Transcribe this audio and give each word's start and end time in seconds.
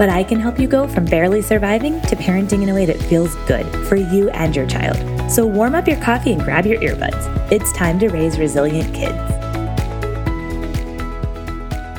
but 0.00 0.08
I 0.08 0.24
can 0.24 0.40
help 0.40 0.58
you 0.58 0.66
go 0.66 0.88
from 0.88 1.04
barely 1.04 1.42
surviving 1.42 2.00
to 2.00 2.16
parenting 2.16 2.62
in 2.62 2.70
a 2.70 2.74
way 2.74 2.86
that 2.86 2.96
feels 2.96 3.34
good 3.46 3.66
for 3.86 3.96
you 3.96 4.30
and 4.30 4.56
your 4.56 4.66
child. 4.66 4.96
So 5.30 5.44
warm 5.44 5.74
up 5.74 5.86
your 5.86 6.00
coffee 6.00 6.32
and 6.32 6.42
grab 6.42 6.64
your 6.64 6.80
earbuds. 6.80 7.52
It's 7.52 7.70
time 7.74 7.98
to 7.98 8.08
raise 8.08 8.38
resilient 8.38 8.94
kids. 8.94 9.18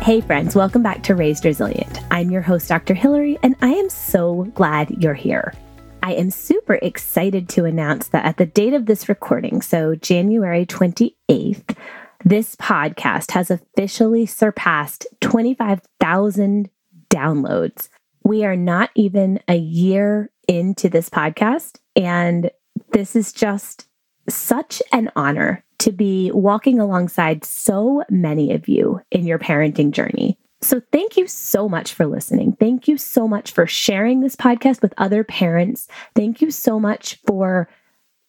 Hey, 0.03 0.19
friends, 0.19 0.55
welcome 0.55 0.81
back 0.81 1.03
to 1.03 1.13
Raised 1.13 1.45
Resilient. 1.45 1.99
I'm 2.09 2.31
your 2.31 2.41
host, 2.41 2.67
Dr. 2.67 2.95
Hillary, 2.95 3.37
and 3.43 3.55
I 3.61 3.69
am 3.69 3.87
so 3.87 4.45
glad 4.55 4.89
you're 5.03 5.13
here. 5.13 5.53
I 6.01 6.15
am 6.15 6.31
super 6.31 6.79
excited 6.81 7.49
to 7.49 7.65
announce 7.65 8.07
that 8.07 8.25
at 8.25 8.37
the 8.37 8.47
date 8.47 8.73
of 8.73 8.87
this 8.87 9.09
recording, 9.09 9.61
so 9.61 9.93
January 9.93 10.65
28th, 10.65 11.77
this 12.25 12.55
podcast 12.55 13.29
has 13.33 13.51
officially 13.51 14.25
surpassed 14.25 15.05
25,000 15.19 16.67
downloads. 17.11 17.89
We 18.23 18.45
are 18.45 18.55
not 18.55 18.89
even 18.95 19.39
a 19.47 19.57
year 19.57 20.31
into 20.47 20.89
this 20.89 21.09
podcast, 21.09 21.79
and 21.95 22.51
this 22.91 23.15
is 23.15 23.33
just 23.33 23.87
such 24.29 24.81
an 24.91 25.11
honor 25.15 25.63
to 25.79 25.91
be 25.91 26.31
walking 26.31 26.79
alongside 26.79 27.43
so 27.43 28.03
many 28.09 28.53
of 28.53 28.67
you 28.67 29.01
in 29.11 29.25
your 29.25 29.39
parenting 29.39 29.91
journey. 29.91 30.37
So, 30.63 30.79
thank 30.91 31.17
you 31.17 31.25
so 31.27 31.67
much 31.67 31.93
for 31.93 32.05
listening. 32.05 32.55
Thank 32.59 32.87
you 32.87 32.97
so 32.97 33.27
much 33.27 33.51
for 33.51 33.65
sharing 33.65 34.21
this 34.21 34.35
podcast 34.35 34.83
with 34.83 34.93
other 34.99 35.23
parents. 35.23 35.87
Thank 36.15 36.39
you 36.39 36.51
so 36.51 36.79
much 36.79 37.19
for 37.25 37.67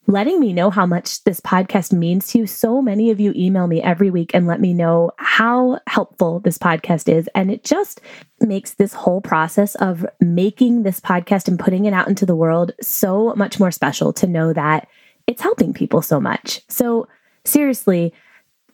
letting 0.07 0.39
me 0.39 0.51
know 0.51 0.69
how 0.69 0.85
much 0.85 1.23
this 1.23 1.39
podcast 1.39 1.93
means 1.93 2.27
to 2.27 2.39
you. 2.39 2.47
So 2.47 2.81
many 2.81 3.09
of 3.09 3.19
you 3.19 3.33
email 3.35 3.67
me 3.67 3.81
every 3.81 4.09
week 4.09 4.31
and 4.33 4.47
let 4.47 4.59
me 4.59 4.73
know 4.73 5.11
how 5.17 5.79
helpful 5.87 6.39
this 6.39 6.57
podcast 6.57 7.11
is. 7.11 7.29
And 7.35 7.49
it 7.49 7.63
just 7.63 8.01
makes 8.41 8.73
this 8.73 8.93
whole 8.93 9.21
process 9.21 9.75
of 9.75 10.05
making 10.19 10.83
this 10.83 10.99
podcast 10.99 11.47
and 11.47 11.57
putting 11.59 11.85
it 11.85 11.93
out 11.93 12.09
into 12.09 12.25
the 12.25 12.35
world 12.35 12.73
so 12.81 13.33
much 13.35 13.59
more 13.59 13.71
special 13.71 14.11
to 14.13 14.27
know 14.27 14.51
that 14.51 14.87
it's 15.25 15.41
helping 15.41 15.73
people 15.73 16.01
so 16.01 16.19
much. 16.19 16.61
So, 16.67 17.07
seriously, 17.45 18.13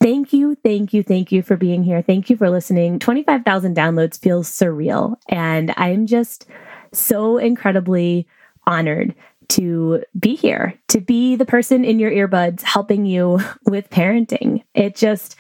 Thank 0.02 0.32
you, 0.32 0.56
thank 0.56 0.94
you, 0.94 1.04
thank 1.04 1.30
you 1.30 1.42
for 1.42 1.58
being 1.58 1.84
here. 1.84 2.02
Thank 2.02 2.30
you 2.30 2.38
for 2.38 2.50
listening. 2.50 3.00
25,000 3.00 3.76
downloads 3.76 4.18
feels 4.18 4.50
surreal. 4.50 5.18
And 5.28 5.74
I'm 5.76 6.08
just 6.08 6.46
so 6.94 7.38
incredibly 7.38 8.26
honored 8.66 9.14
to 9.50 10.04
be 10.18 10.36
here, 10.36 10.74
to 10.90 11.02
be 11.02 11.36
the 11.36 11.46
person 11.46 11.84
in 11.84 12.00
your 12.00 12.12
earbuds 12.12 12.62
helping 12.62 13.06
you 13.06 13.40
with 13.66 13.90
parenting. 13.90 14.64
It 14.74 14.96
just, 14.96 15.36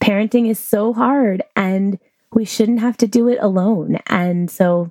parenting 0.00 0.48
is 0.48 0.58
so 0.58 0.92
hard 0.92 1.42
and 1.56 1.98
we 2.32 2.44
shouldn't 2.44 2.80
have 2.80 2.96
to 2.98 3.06
do 3.06 3.28
it 3.28 3.38
alone. 3.40 3.98
And 4.06 4.50
so 4.50 4.90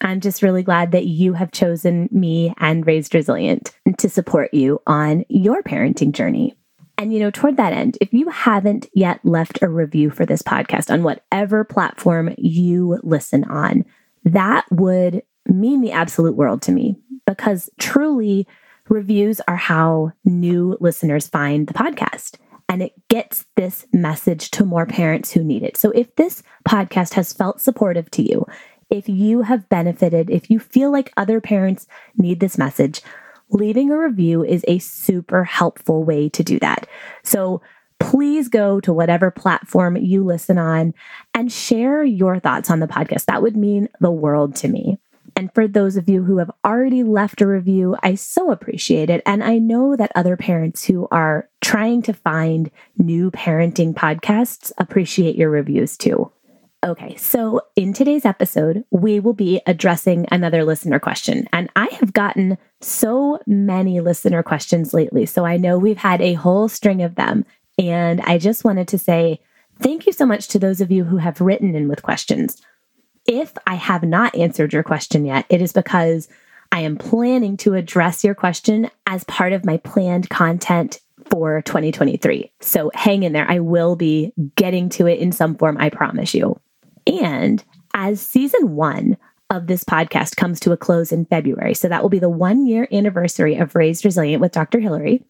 I'm 0.00 0.20
just 0.20 0.42
really 0.42 0.62
glad 0.62 0.92
that 0.92 1.06
you 1.06 1.32
have 1.34 1.52
chosen 1.52 2.08
me 2.10 2.54
and 2.58 2.86
Raised 2.86 3.14
Resilient 3.14 3.72
to 3.98 4.08
support 4.08 4.52
you 4.52 4.80
on 4.86 5.24
your 5.28 5.62
parenting 5.62 6.12
journey. 6.12 6.54
And, 6.98 7.12
you 7.12 7.20
know, 7.20 7.30
toward 7.30 7.58
that 7.58 7.74
end, 7.74 7.98
if 8.00 8.14
you 8.14 8.28
haven't 8.30 8.88
yet 8.94 9.20
left 9.22 9.62
a 9.62 9.68
review 9.68 10.10
for 10.10 10.24
this 10.24 10.42
podcast 10.42 10.90
on 10.90 11.02
whatever 11.02 11.64
platform 11.64 12.34
you 12.38 12.98
listen 13.02 13.44
on, 13.44 13.84
that 14.24 14.64
would 14.70 15.22
mean 15.46 15.82
the 15.82 15.92
absolute 15.92 16.34
world 16.34 16.62
to 16.62 16.72
me 16.72 16.96
because 17.26 17.70
truly 17.78 18.46
reviews 18.88 19.40
are 19.48 19.56
how 19.56 20.12
new 20.24 20.76
listeners 20.80 21.26
find 21.26 21.66
the 21.66 21.74
podcast 21.74 22.36
and 22.68 22.82
it 22.82 22.92
gets 23.08 23.46
this 23.56 23.86
message 23.92 24.50
to 24.52 24.64
more 24.64 24.86
parents 24.86 25.32
who 25.32 25.44
need 25.44 25.62
it. 25.62 25.76
So 25.76 25.90
if 25.90 26.14
this 26.16 26.42
podcast 26.68 27.14
has 27.14 27.32
felt 27.32 27.60
supportive 27.60 28.10
to 28.12 28.22
you, 28.22 28.44
if 28.90 29.08
you 29.08 29.42
have 29.42 29.68
benefited, 29.68 30.30
if 30.30 30.50
you 30.50 30.58
feel 30.58 30.90
like 30.90 31.12
other 31.16 31.40
parents 31.40 31.86
need 32.16 32.40
this 32.40 32.58
message, 32.58 33.02
leaving 33.50 33.90
a 33.90 33.98
review 33.98 34.44
is 34.44 34.64
a 34.66 34.78
super 34.78 35.44
helpful 35.44 36.04
way 36.04 36.28
to 36.30 36.42
do 36.42 36.58
that. 36.60 36.86
So 37.24 37.62
please 37.98 38.48
go 38.48 38.80
to 38.80 38.92
whatever 38.92 39.30
platform 39.30 39.96
you 39.96 40.24
listen 40.24 40.58
on 40.58 40.92
and 41.34 41.50
share 41.50 42.04
your 42.04 42.38
thoughts 42.38 42.70
on 42.70 42.80
the 42.80 42.86
podcast. 42.86 43.26
That 43.26 43.42
would 43.42 43.56
mean 43.56 43.88
the 44.00 44.10
world 44.10 44.54
to 44.56 44.68
me. 44.68 44.98
And 45.36 45.52
for 45.54 45.68
those 45.68 45.96
of 45.96 46.08
you 46.08 46.24
who 46.24 46.38
have 46.38 46.50
already 46.64 47.02
left 47.02 47.42
a 47.42 47.46
review, 47.46 47.94
I 48.02 48.14
so 48.14 48.50
appreciate 48.50 49.10
it. 49.10 49.22
And 49.26 49.44
I 49.44 49.58
know 49.58 49.94
that 49.94 50.10
other 50.14 50.36
parents 50.36 50.82
who 50.84 51.06
are 51.10 51.48
trying 51.60 52.00
to 52.02 52.14
find 52.14 52.70
new 52.96 53.30
parenting 53.30 53.92
podcasts 53.92 54.72
appreciate 54.78 55.36
your 55.36 55.50
reviews 55.50 55.98
too. 55.98 56.32
Okay, 56.84 57.16
so 57.16 57.60
in 57.74 57.92
today's 57.92 58.24
episode, 58.24 58.84
we 58.90 59.18
will 59.20 59.32
be 59.32 59.60
addressing 59.66 60.26
another 60.30 60.64
listener 60.64 60.98
question. 60.98 61.48
And 61.52 61.68
I 61.76 61.88
have 62.00 62.12
gotten 62.12 62.56
so 62.80 63.40
many 63.46 64.00
listener 64.00 64.42
questions 64.42 64.94
lately. 64.94 65.26
So 65.26 65.44
I 65.44 65.56
know 65.56 65.78
we've 65.78 65.98
had 65.98 66.22
a 66.22 66.34
whole 66.34 66.68
string 66.68 67.02
of 67.02 67.16
them. 67.16 67.44
And 67.78 68.20
I 68.22 68.38
just 68.38 68.64
wanted 68.64 68.88
to 68.88 68.98
say 68.98 69.40
thank 69.80 70.06
you 70.06 70.12
so 70.12 70.24
much 70.24 70.48
to 70.48 70.58
those 70.58 70.80
of 70.80 70.90
you 70.90 71.04
who 71.04 71.18
have 71.18 71.40
written 71.40 71.74
in 71.74 71.88
with 71.88 72.02
questions. 72.02 72.62
If 73.26 73.52
I 73.66 73.74
have 73.74 74.02
not 74.02 74.34
answered 74.34 74.72
your 74.72 74.82
question 74.82 75.24
yet, 75.24 75.46
it 75.48 75.60
is 75.60 75.72
because 75.72 76.28
I 76.72 76.80
am 76.80 76.96
planning 76.96 77.56
to 77.58 77.74
address 77.74 78.24
your 78.24 78.34
question 78.34 78.90
as 79.06 79.24
part 79.24 79.52
of 79.52 79.64
my 79.64 79.78
planned 79.78 80.28
content 80.30 81.00
for 81.30 81.62
2023. 81.62 82.50
So 82.60 82.90
hang 82.94 83.22
in 83.22 83.32
there. 83.32 83.50
I 83.50 83.60
will 83.60 83.96
be 83.96 84.32
getting 84.56 84.88
to 84.90 85.06
it 85.06 85.18
in 85.18 85.32
some 85.32 85.56
form, 85.56 85.76
I 85.78 85.90
promise 85.90 86.34
you. 86.34 86.60
And 87.06 87.64
as 87.94 88.20
season 88.20 88.76
one 88.76 89.16
of 89.50 89.66
this 89.66 89.84
podcast 89.84 90.36
comes 90.36 90.58
to 90.60 90.72
a 90.72 90.76
close 90.76 91.12
in 91.12 91.24
February, 91.24 91.74
so 91.74 91.88
that 91.88 92.02
will 92.02 92.10
be 92.10 92.18
the 92.18 92.28
one 92.28 92.66
year 92.66 92.88
anniversary 92.92 93.56
of 93.56 93.74
Raised 93.74 94.04
Resilient 94.04 94.40
with 94.40 94.52
Dr. 94.52 94.80
Hillary. 94.80 95.22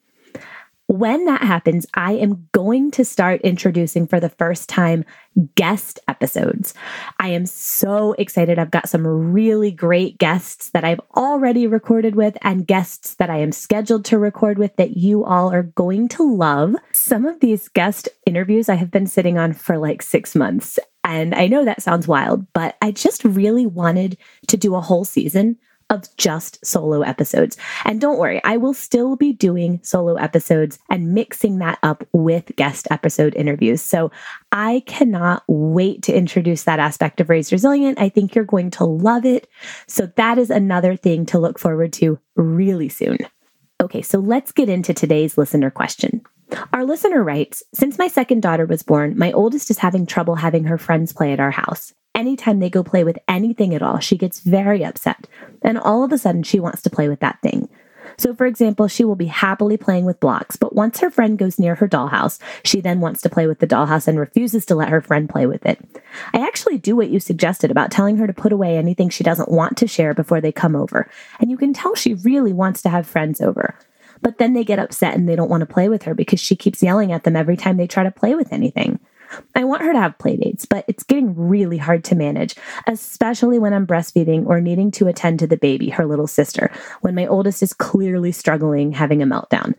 When 0.88 1.24
that 1.24 1.42
happens, 1.42 1.84
I 1.94 2.12
am 2.12 2.48
going 2.52 2.92
to 2.92 3.04
start 3.04 3.40
introducing 3.40 4.06
for 4.06 4.20
the 4.20 4.28
first 4.28 4.68
time 4.68 5.04
guest 5.56 5.98
episodes. 6.06 6.74
I 7.18 7.30
am 7.30 7.44
so 7.44 8.12
excited. 8.12 8.56
I've 8.56 8.70
got 8.70 8.88
some 8.88 9.04
really 9.04 9.72
great 9.72 10.16
guests 10.18 10.70
that 10.70 10.84
I've 10.84 11.00
already 11.16 11.66
recorded 11.66 12.14
with 12.14 12.38
and 12.42 12.68
guests 12.68 13.16
that 13.16 13.30
I 13.30 13.38
am 13.38 13.50
scheduled 13.50 14.04
to 14.06 14.18
record 14.18 14.58
with 14.58 14.76
that 14.76 14.96
you 14.96 15.24
all 15.24 15.52
are 15.52 15.64
going 15.64 16.06
to 16.10 16.36
love. 16.36 16.76
Some 16.92 17.26
of 17.26 17.40
these 17.40 17.68
guest 17.68 18.08
interviews 18.24 18.68
I 18.68 18.76
have 18.76 18.92
been 18.92 19.08
sitting 19.08 19.38
on 19.38 19.54
for 19.54 19.78
like 19.78 20.02
six 20.02 20.36
months. 20.36 20.78
And 21.02 21.34
I 21.34 21.48
know 21.48 21.64
that 21.64 21.82
sounds 21.82 22.06
wild, 22.06 22.46
but 22.52 22.76
I 22.80 22.92
just 22.92 23.24
really 23.24 23.66
wanted 23.66 24.18
to 24.46 24.56
do 24.56 24.76
a 24.76 24.80
whole 24.80 25.04
season 25.04 25.58
of 25.90 26.04
just 26.16 26.64
solo 26.64 27.02
episodes. 27.02 27.56
And 27.84 28.00
don't 28.00 28.18
worry, 28.18 28.42
I 28.44 28.56
will 28.56 28.74
still 28.74 29.16
be 29.16 29.32
doing 29.32 29.80
solo 29.82 30.14
episodes 30.14 30.78
and 30.90 31.14
mixing 31.14 31.58
that 31.58 31.78
up 31.82 32.06
with 32.12 32.54
guest 32.56 32.88
episode 32.90 33.34
interviews. 33.36 33.82
So 33.82 34.10
I 34.52 34.82
cannot 34.86 35.44
wait 35.46 36.02
to 36.04 36.16
introduce 36.16 36.64
that 36.64 36.80
aspect 36.80 37.20
of 37.20 37.30
Raised 37.30 37.52
Resilient. 37.52 38.00
I 38.00 38.08
think 38.08 38.34
you're 38.34 38.44
going 38.44 38.70
to 38.72 38.84
love 38.84 39.24
it. 39.24 39.48
So 39.86 40.06
that 40.16 40.38
is 40.38 40.50
another 40.50 40.96
thing 40.96 41.26
to 41.26 41.38
look 41.38 41.58
forward 41.58 41.92
to 41.94 42.18
really 42.34 42.88
soon. 42.88 43.18
Okay, 43.80 44.02
so 44.02 44.18
let's 44.18 44.52
get 44.52 44.68
into 44.68 44.94
today's 44.94 45.36
listener 45.36 45.70
question. 45.70 46.22
Our 46.72 46.84
listener 46.84 47.22
writes 47.22 47.62
Since 47.74 47.98
my 47.98 48.08
second 48.08 48.40
daughter 48.40 48.66
was 48.66 48.82
born, 48.82 49.18
my 49.18 49.32
oldest 49.32 49.70
is 49.70 49.78
having 49.78 50.06
trouble 50.06 50.36
having 50.36 50.64
her 50.64 50.78
friends 50.78 51.12
play 51.12 51.32
at 51.32 51.40
our 51.40 51.50
house 51.50 51.92
anytime 52.16 52.58
they 52.58 52.70
go 52.70 52.82
play 52.82 53.04
with 53.04 53.18
anything 53.28 53.74
at 53.74 53.82
all, 53.82 54.00
she 54.00 54.16
gets 54.16 54.40
very 54.40 54.84
upset. 54.84 55.28
And 55.62 55.78
all 55.78 56.02
of 56.02 56.10
a 56.10 56.18
sudden, 56.18 56.42
she 56.42 56.58
wants 56.58 56.82
to 56.82 56.90
play 56.90 57.08
with 57.08 57.20
that 57.20 57.40
thing. 57.42 57.68
So, 58.18 58.34
for 58.34 58.46
example, 58.46 58.88
she 58.88 59.04
will 59.04 59.16
be 59.16 59.26
happily 59.26 59.76
playing 59.76 60.06
with 60.06 60.20
blocks, 60.20 60.56
but 60.56 60.74
once 60.74 61.00
her 61.00 61.10
friend 61.10 61.36
goes 61.36 61.58
near 61.58 61.74
her 61.74 61.88
dollhouse, 61.88 62.38
she 62.64 62.80
then 62.80 63.00
wants 63.00 63.20
to 63.22 63.28
play 63.28 63.46
with 63.46 63.58
the 63.58 63.66
dollhouse 63.66 64.08
and 64.08 64.18
refuses 64.18 64.64
to 64.66 64.74
let 64.74 64.88
her 64.88 65.02
friend 65.02 65.28
play 65.28 65.46
with 65.46 65.66
it. 65.66 65.78
I 66.32 66.46
actually 66.46 66.78
do 66.78 66.96
what 66.96 67.10
you 67.10 67.20
suggested 67.20 67.70
about 67.70 67.90
telling 67.90 68.16
her 68.16 68.26
to 68.26 68.32
put 68.32 68.52
away 68.52 68.78
anything 68.78 69.10
she 69.10 69.24
doesn't 69.24 69.50
want 69.50 69.76
to 69.78 69.86
share 69.86 70.14
before 70.14 70.40
they 70.40 70.52
come 70.52 70.74
over. 70.74 71.10
And 71.40 71.50
you 71.50 71.58
can 71.58 71.74
tell 71.74 71.94
she 71.94 72.14
really 72.14 72.54
wants 72.54 72.80
to 72.82 72.88
have 72.88 73.06
friends 73.06 73.40
over. 73.40 73.74
But 74.22 74.38
then 74.38 74.54
they 74.54 74.64
get 74.64 74.78
upset 74.78 75.14
and 75.14 75.28
they 75.28 75.36
don't 75.36 75.50
want 75.50 75.60
to 75.60 75.66
play 75.66 75.90
with 75.90 76.04
her 76.04 76.14
because 76.14 76.40
she 76.40 76.56
keeps 76.56 76.82
yelling 76.82 77.12
at 77.12 77.24
them 77.24 77.36
every 77.36 77.56
time 77.56 77.76
they 77.76 77.86
try 77.86 78.02
to 78.02 78.10
play 78.10 78.34
with 78.34 78.50
anything. 78.50 78.98
I 79.54 79.64
want 79.64 79.82
her 79.82 79.92
to 79.92 80.00
have 80.00 80.18
play 80.18 80.36
dates, 80.36 80.64
but 80.66 80.84
it's 80.88 81.02
getting 81.02 81.34
really 81.34 81.78
hard 81.78 82.04
to 82.04 82.14
manage, 82.14 82.54
especially 82.86 83.58
when 83.58 83.72
I'm 83.72 83.86
breastfeeding 83.86 84.46
or 84.46 84.60
needing 84.60 84.90
to 84.92 85.08
attend 85.08 85.38
to 85.40 85.46
the 85.46 85.56
baby, 85.56 85.90
her 85.90 86.06
little 86.06 86.26
sister, 86.26 86.70
when 87.00 87.14
my 87.14 87.26
oldest 87.26 87.62
is 87.62 87.72
clearly 87.72 88.32
struggling, 88.32 88.92
having 88.92 89.22
a 89.22 89.26
meltdown. 89.26 89.74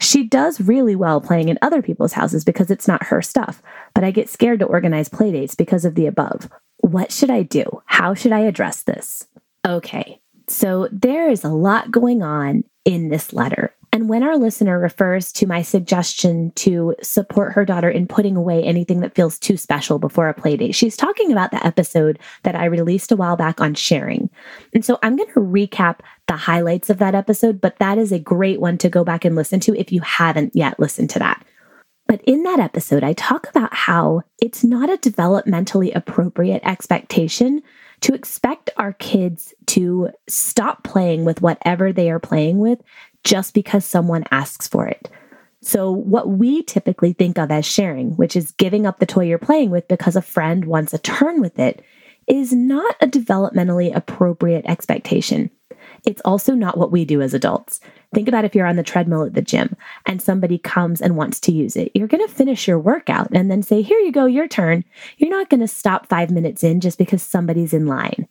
She 0.00 0.26
does 0.26 0.60
really 0.60 0.96
well 0.96 1.20
playing 1.20 1.48
in 1.48 1.58
other 1.62 1.82
people's 1.82 2.12
houses 2.12 2.44
because 2.44 2.70
it's 2.70 2.88
not 2.88 3.04
her 3.04 3.22
stuff, 3.22 3.62
but 3.94 4.04
I 4.04 4.10
get 4.10 4.28
scared 4.28 4.60
to 4.60 4.66
organize 4.66 5.08
play 5.08 5.32
dates 5.32 5.54
because 5.54 5.84
of 5.84 5.94
the 5.94 6.06
above. 6.06 6.48
What 6.78 7.12
should 7.12 7.30
I 7.30 7.42
do? 7.42 7.82
How 7.86 8.14
should 8.14 8.32
I 8.32 8.40
address 8.40 8.82
this? 8.82 9.26
Okay, 9.66 10.20
so 10.46 10.88
there 10.92 11.30
is 11.30 11.44
a 11.44 11.48
lot 11.48 11.90
going 11.90 12.22
on 12.22 12.64
in 12.84 13.08
this 13.08 13.32
letter. 13.32 13.74
And 13.94 14.08
when 14.08 14.24
our 14.24 14.36
listener 14.36 14.80
refers 14.80 15.30
to 15.34 15.46
my 15.46 15.62
suggestion 15.62 16.50
to 16.56 16.96
support 17.00 17.52
her 17.52 17.64
daughter 17.64 17.88
in 17.88 18.08
putting 18.08 18.36
away 18.36 18.60
anything 18.64 18.98
that 19.00 19.14
feels 19.14 19.38
too 19.38 19.56
special 19.56 20.00
before 20.00 20.28
a 20.28 20.34
play 20.34 20.56
date, 20.56 20.74
she's 20.74 20.96
talking 20.96 21.30
about 21.30 21.52
the 21.52 21.64
episode 21.64 22.18
that 22.42 22.56
I 22.56 22.64
released 22.64 23.12
a 23.12 23.16
while 23.16 23.36
back 23.36 23.60
on 23.60 23.74
sharing. 23.74 24.30
And 24.72 24.84
so 24.84 24.98
I'm 25.04 25.14
going 25.14 25.32
to 25.32 25.40
recap 25.40 26.00
the 26.26 26.34
highlights 26.34 26.90
of 26.90 26.98
that 26.98 27.14
episode, 27.14 27.60
but 27.60 27.78
that 27.78 27.96
is 27.96 28.10
a 28.10 28.18
great 28.18 28.60
one 28.60 28.78
to 28.78 28.88
go 28.88 29.04
back 29.04 29.24
and 29.24 29.36
listen 29.36 29.60
to 29.60 29.78
if 29.78 29.92
you 29.92 30.00
haven't 30.00 30.56
yet 30.56 30.80
listened 30.80 31.10
to 31.10 31.20
that. 31.20 31.44
But 32.08 32.20
in 32.24 32.42
that 32.42 32.58
episode, 32.58 33.04
I 33.04 33.12
talk 33.12 33.48
about 33.48 33.72
how 33.72 34.22
it's 34.40 34.64
not 34.64 34.90
a 34.90 34.98
developmentally 34.98 35.94
appropriate 35.94 36.62
expectation 36.64 37.62
to 38.04 38.12
expect 38.12 38.68
our 38.76 38.92
kids 38.92 39.54
to 39.64 40.10
stop 40.28 40.84
playing 40.84 41.24
with 41.24 41.40
whatever 41.40 41.90
they 41.90 42.10
are 42.10 42.18
playing 42.18 42.58
with 42.58 42.78
just 43.24 43.54
because 43.54 43.82
someone 43.82 44.24
asks 44.30 44.68
for 44.68 44.86
it. 44.86 45.08
So, 45.62 45.90
what 45.90 46.28
we 46.28 46.62
typically 46.62 47.14
think 47.14 47.38
of 47.38 47.50
as 47.50 47.64
sharing, 47.64 48.10
which 48.16 48.36
is 48.36 48.52
giving 48.52 48.84
up 48.84 48.98
the 48.98 49.06
toy 49.06 49.24
you're 49.24 49.38
playing 49.38 49.70
with 49.70 49.88
because 49.88 50.16
a 50.16 50.20
friend 50.20 50.66
wants 50.66 50.92
a 50.92 50.98
turn 50.98 51.40
with 51.40 51.58
it, 51.58 51.82
is 52.26 52.52
not 52.52 52.94
a 53.00 53.06
developmentally 53.06 53.96
appropriate 53.96 54.66
expectation. 54.66 55.50
It's 56.04 56.22
also 56.24 56.54
not 56.54 56.76
what 56.76 56.92
we 56.92 57.04
do 57.04 57.22
as 57.22 57.34
adults. 57.34 57.80
Think 58.14 58.28
about 58.28 58.44
if 58.44 58.54
you're 58.54 58.66
on 58.66 58.76
the 58.76 58.82
treadmill 58.82 59.24
at 59.24 59.34
the 59.34 59.42
gym 59.42 59.76
and 60.06 60.20
somebody 60.20 60.58
comes 60.58 61.00
and 61.00 61.16
wants 61.16 61.40
to 61.40 61.52
use 61.52 61.76
it. 61.76 61.90
You're 61.94 62.08
going 62.08 62.26
to 62.26 62.32
finish 62.32 62.68
your 62.68 62.78
workout 62.78 63.28
and 63.32 63.50
then 63.50 63.62
say, 63.62 63.82
Here 63.82 63.98
you 63.98 64.12
go, 64.12 64.26
your 64.26 64.46
turn. 64.46 64.84
You're 65.16 65.30
not 65.30 65.50
going 65.50 65.60
to 65.60 65.68
stop 65.68 66.08
five 66.08 66.30
minutes 66.30 66.62
in 66.62 66.80
just 66.80 66.98
because 66.98 67.22
somebody's 67.22 67.72
in 67.72 67.86
line. 67.86 68.28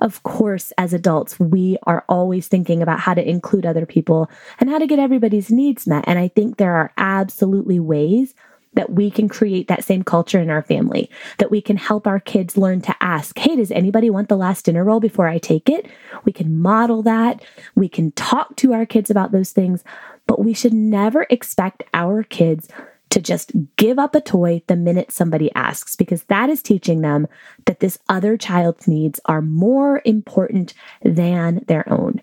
Of 0.00 0.22
course, 0.22 0.72
as 0.76 0.92
adults, 0.92 1.38
we 1.38 1.78
are 1.84 2.04
always 2.08 2.48
thinking 2.48 2.82
about 2.82 3.00
how 3.00 3.14
to 3.14 3.26
include 3.26 3.64
other 3.64 3.86
people 3.86 4.30
and 4.58 4.68
how 4.68 4.78
to 4.78 4.86
get 4.86 4.98
everybody's 4.98 5.50
needs 5.50 5.86
met. 5.86 6.04
And 6.06 6.18
I 6.18 6.28
think 6.28 6.56
there 6.56 6.74
are 6.74 6.92
absolutely 6.98 7.80
ways 7.80 8.34
that 8.74 8.92
we 8.92 9.10
can 9.10 9.28
create 9.28 9.68
that 9.68 9.84
same 9.84 10.02
culture 10.02 10.40
in 10.40 10.50
our 10.50 10.62
family, 10.62 11.10
that 11.38 11.50
we 11.50 11.60
can 11.60 11.76
help 11.76 12.06
our 12.06 12.20
kids 12.20 12.56
learn 12.56 12.80
to 12.82 12.94
ask, 13.00 13.38
Hey, 13.38 13.56
does 13.56 13.70
anybody 13.70 14.10
want 14.10 14.28
the 14.28 14.36
last 14.36 14.64
dinner 14.64 14.84
roll 14.84 15.00
before 15.00 15.28
I 15.28 15.38
take 15.38 15.68
it? 15.68 15.86
We 16.24 16.32
can 16.32 16.60
model 16.60 17.02
that. 17.02 17.44
We 17.74 17.88
can 17.88 18.12
talk 18.12 18.56
to 18.56 18.72
our 18.72 18.86
kids 18.86 19.10
about 19.10 19.32
those 19.32 19.52
things, 19.52 19.84
but 20.26 20.44
we 20.44 20.54
should 20.54 20.74
never 20.74 21.26
expect 21.30 21.82
our 21.92 22.22
kids 22.22 22.68
to 23.10 23.20
just 23.20 23.52
give 23.76 23.98
up 23.98 24.14
a 24.16 24.20
toy 24.20 24.60
the 24.66 24.74
minute 24.74 25.12
somebody 25.12 25.52
asks, 25.54 25.94
because 25.94 26.24
that 26.24 26.50
is 26.50 26.60
teaching 26.60 27.00
them 27.00 27.28
that 27.66 27.78
this 27.78 27.98
other 28.08 28.36
child's 28.36 28.88
needs 28.88 29.20
are 29.26 29.40
more 29.40 30.02
important 30.04 30.74
than 31.02 31.64
their 31.68 31.90
own. 31.92 32.20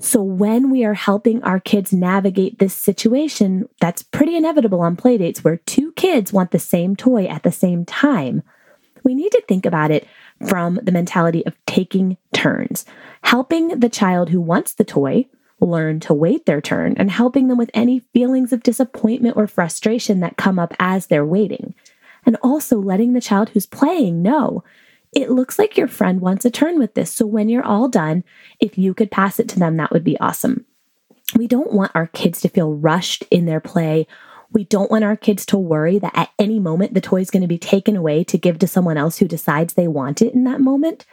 So, 0.00 0.22
when 0.22 0.70
we 0.70 0.84
are 0.84 0.94
helping 0.94 1.42
our 1.42 1.58
kids 1.58 1.92
navigate 1.92 2.60
this 2.60 2.72
situation, 2.72 3.68
that's 3.80 4.02
pretty 4.02 4.36
inevitable 4.36 4.80
on 4.80 4.96
playdates 4.96 5.38
where 5.38 5.56
two 5.56 5.90
kids 5.92 6.32
want 6.32 6.52
the 6.52 6.60
same 6.60 6.94
toy 6.94 7.26
at 7.26 7.42
the 7.42 7.50
same 7.50 7.84
time. 7.84 8.42
We 9.02 9.14
need 9.14 9.32
to 9.32 9.42
think 9.48 9.66
about 9.66 9.90
it 9.90 10.06
from 10.46 10.78
the 10.82 10.92
mentality 10.92 11.44
of 11.46 11.56
taking 11.66 12.16
turns, 12.32 12.84
helping 13.22 13.80
the 13.80 13.88
child 13.88 14.30
who 14.30 14.40
wants 14.40 14.74
the 14.74 14.84
toy 14.84 15.26
learn 15.60 15.98
to 15.98 16.14
wait 16.14 16.46
their 16.46 16.60
turn 16.60 16.94
and 16.96 17.10
helping 17.10 17.48
them 17.48 17.58
with 17.58 17.70
any 17.74 18.00
feelings 18.12 18.52
of 18.52 18.62
disappointment 18.62 19.36
or 19.36 19.48
frustration 19.48 20.20
that 20.20 20.36
come 20.36 20.60
up 20.60 20.74
as 20.78 21.06
they're 21.06 21.26
waiting. 21.26 21.74
And 22.24 22.36
also 22.42 22.78
letting 22.78 23.14
the 23.14 23.20
child 23.20 23.48
who's 23.48 23.66
playing 23.66 24.22
know 24.22 24.62
it 25.12 25.30
looks 25.30 25.58
like 25.58 25.76
your 25.76 25.88
friend 25.88 26.20
wants 26.20 26.44
a 26.44 26.50
turn 26.50 26.78
with 26.78 26.94
this. 26.94 27.12
So 27.12 27.26
when 27.26 27.48
you're 27.48 27.64
all 27.64 27.88
done, 27.88 28.24
if 28.60 28.76
you 28.76 28.94
could 28.94 29.10
pass 29.10 29.40
it 29.40 29.48
to 29.50 29.58
them, 29.58 29.76
that 29.76 29.92
would 29.92 30.04
be 30.04 30.18
awesome. 30.20 30.66
We 31.34 31.46
don't 31.46 31.72
want 31.72 31.92
our 31.94 32.06
kids 32.06 32.40
to 32.42 32.48
feel 32.48 32.74
rushed 32.74 33.24
in 33.30 33.46
their 33.46 33.60
play. 33.60 34.06
We 34.50 34.64
don't 34.64 34.90
want 34.90 35.04
our 35.04 35.16
kids 35.16 35.44
to 35.46 35.58
worry 35.58 35.98
that 35.98 36.16
at 36.16 36.30
any 36.38 36.58
moment 36.58 36.94
the 36.94 37.00
toy 37.00 37.20
is 37.20 37.30
going 37.30 37.42
to 37.42 37.48
be 37.48 37.58
taken 37.58 37.96
away 37.96 38.24
to 38.24 38.38
give 38.38 38.58
to 38.60 38.66
someone 38.66 38.96
else 38.96 39.18
who 39.18 39.28
decides 39.28 39.74
they 39.74 39.88
want 39.88 40.22
it 40.22 40.34
in 40.34 40.44
that 40.44 40.60
moment. 40.60 41.04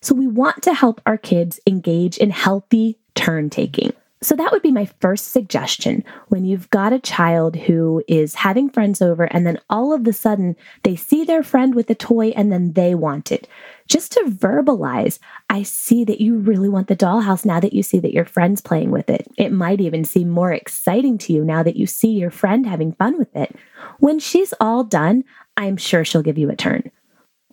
So 0.00 0.14
we 0.14 0.26
want 0.26 0.62
to 0.64 0.74
help 0.74 1.00
our 1.06 1.16
kids 1.16 1.58
engage 1.66 2.18
in 2.18 2.30
healthy 2.30 2.98
turn 3.14 3.48
taking. 3.48 3.92
So, 4.22 4.34
that 4.34 4.50
would 4.50 4.62
be 4.62 4.72
my 4.72 4.86
first 5.00 5.28
suggestion 5.28 6.02
when 6.28 6.44
you've 6.44 6.70
got 6.70 6.94
a 6.94 6.98
child 6.98 7.54
who 7.54 8.02
is 8.08 8.34
having 8.34 8.70
friends 8.70 9.02
over 9.02 9.24
and 9.24 9.46
then 9.46 9.60
all 9.68 9.92
of 9.92 10.06
a 10.06 10.12
sudden 10.12 10.56
they 10.84 10.96
see 10.96 11.24
their 11.24 11.42
friend 11.42 11.74
with 11.74 11.90
a 11.90 11.94
toy 11.94 12.28
and 12.28 12.50
then 12.50 12.72
they 12.72 12.94
want 12.94 13.30
it. 13.30 13.46
Just 13.88 14.12
to 14.12 14.24
verbalize, 14.26 15.18
I 15.50 15.62
see 15.62 16.02
that 16.04 16.20
you 16.20 16.38
really 16.38 16.68
want 16.68 16.88
the 16.88 16.96
dollhouse 16.96 17.44
now 17.44 17.60
that 17.60 17.74
you 17.74 17.82
see 17.82 18.00
that 18.00 18.14
your 18.14 18.24
friend's 18.24 18.60
playing 18.62 18.90
with 18.90 19.10
it. 19.10 19.26
It 19.36 19.52
might 19.52 19.80
even 19.80 20.04
seem 20.04 20.30
more 20.30 20.52
exciting 20.52 21.18
to 21.18 21.32
you 21.32 21.44
now 21.44 21.62
that 21.62 21.76
you 21.76 21.86
see 21.86 22.10
your 22.10 22.30
friend 22.30 22.66
having 22.66 22.92
fun 22.92 23.18
with 23.18 23.34
it. 23.36 23.54
When 23.98 24.18
she's 24.18 24.54
all 24.60 24.82
done, 24.82 25.24
I'm 25.56 25.76
sure 25.76 26.04
she'll 26.04 26.22
give 26.22 26.38
you 26.38 26.50
a 26.50 26.56
turn. 26.56 26.90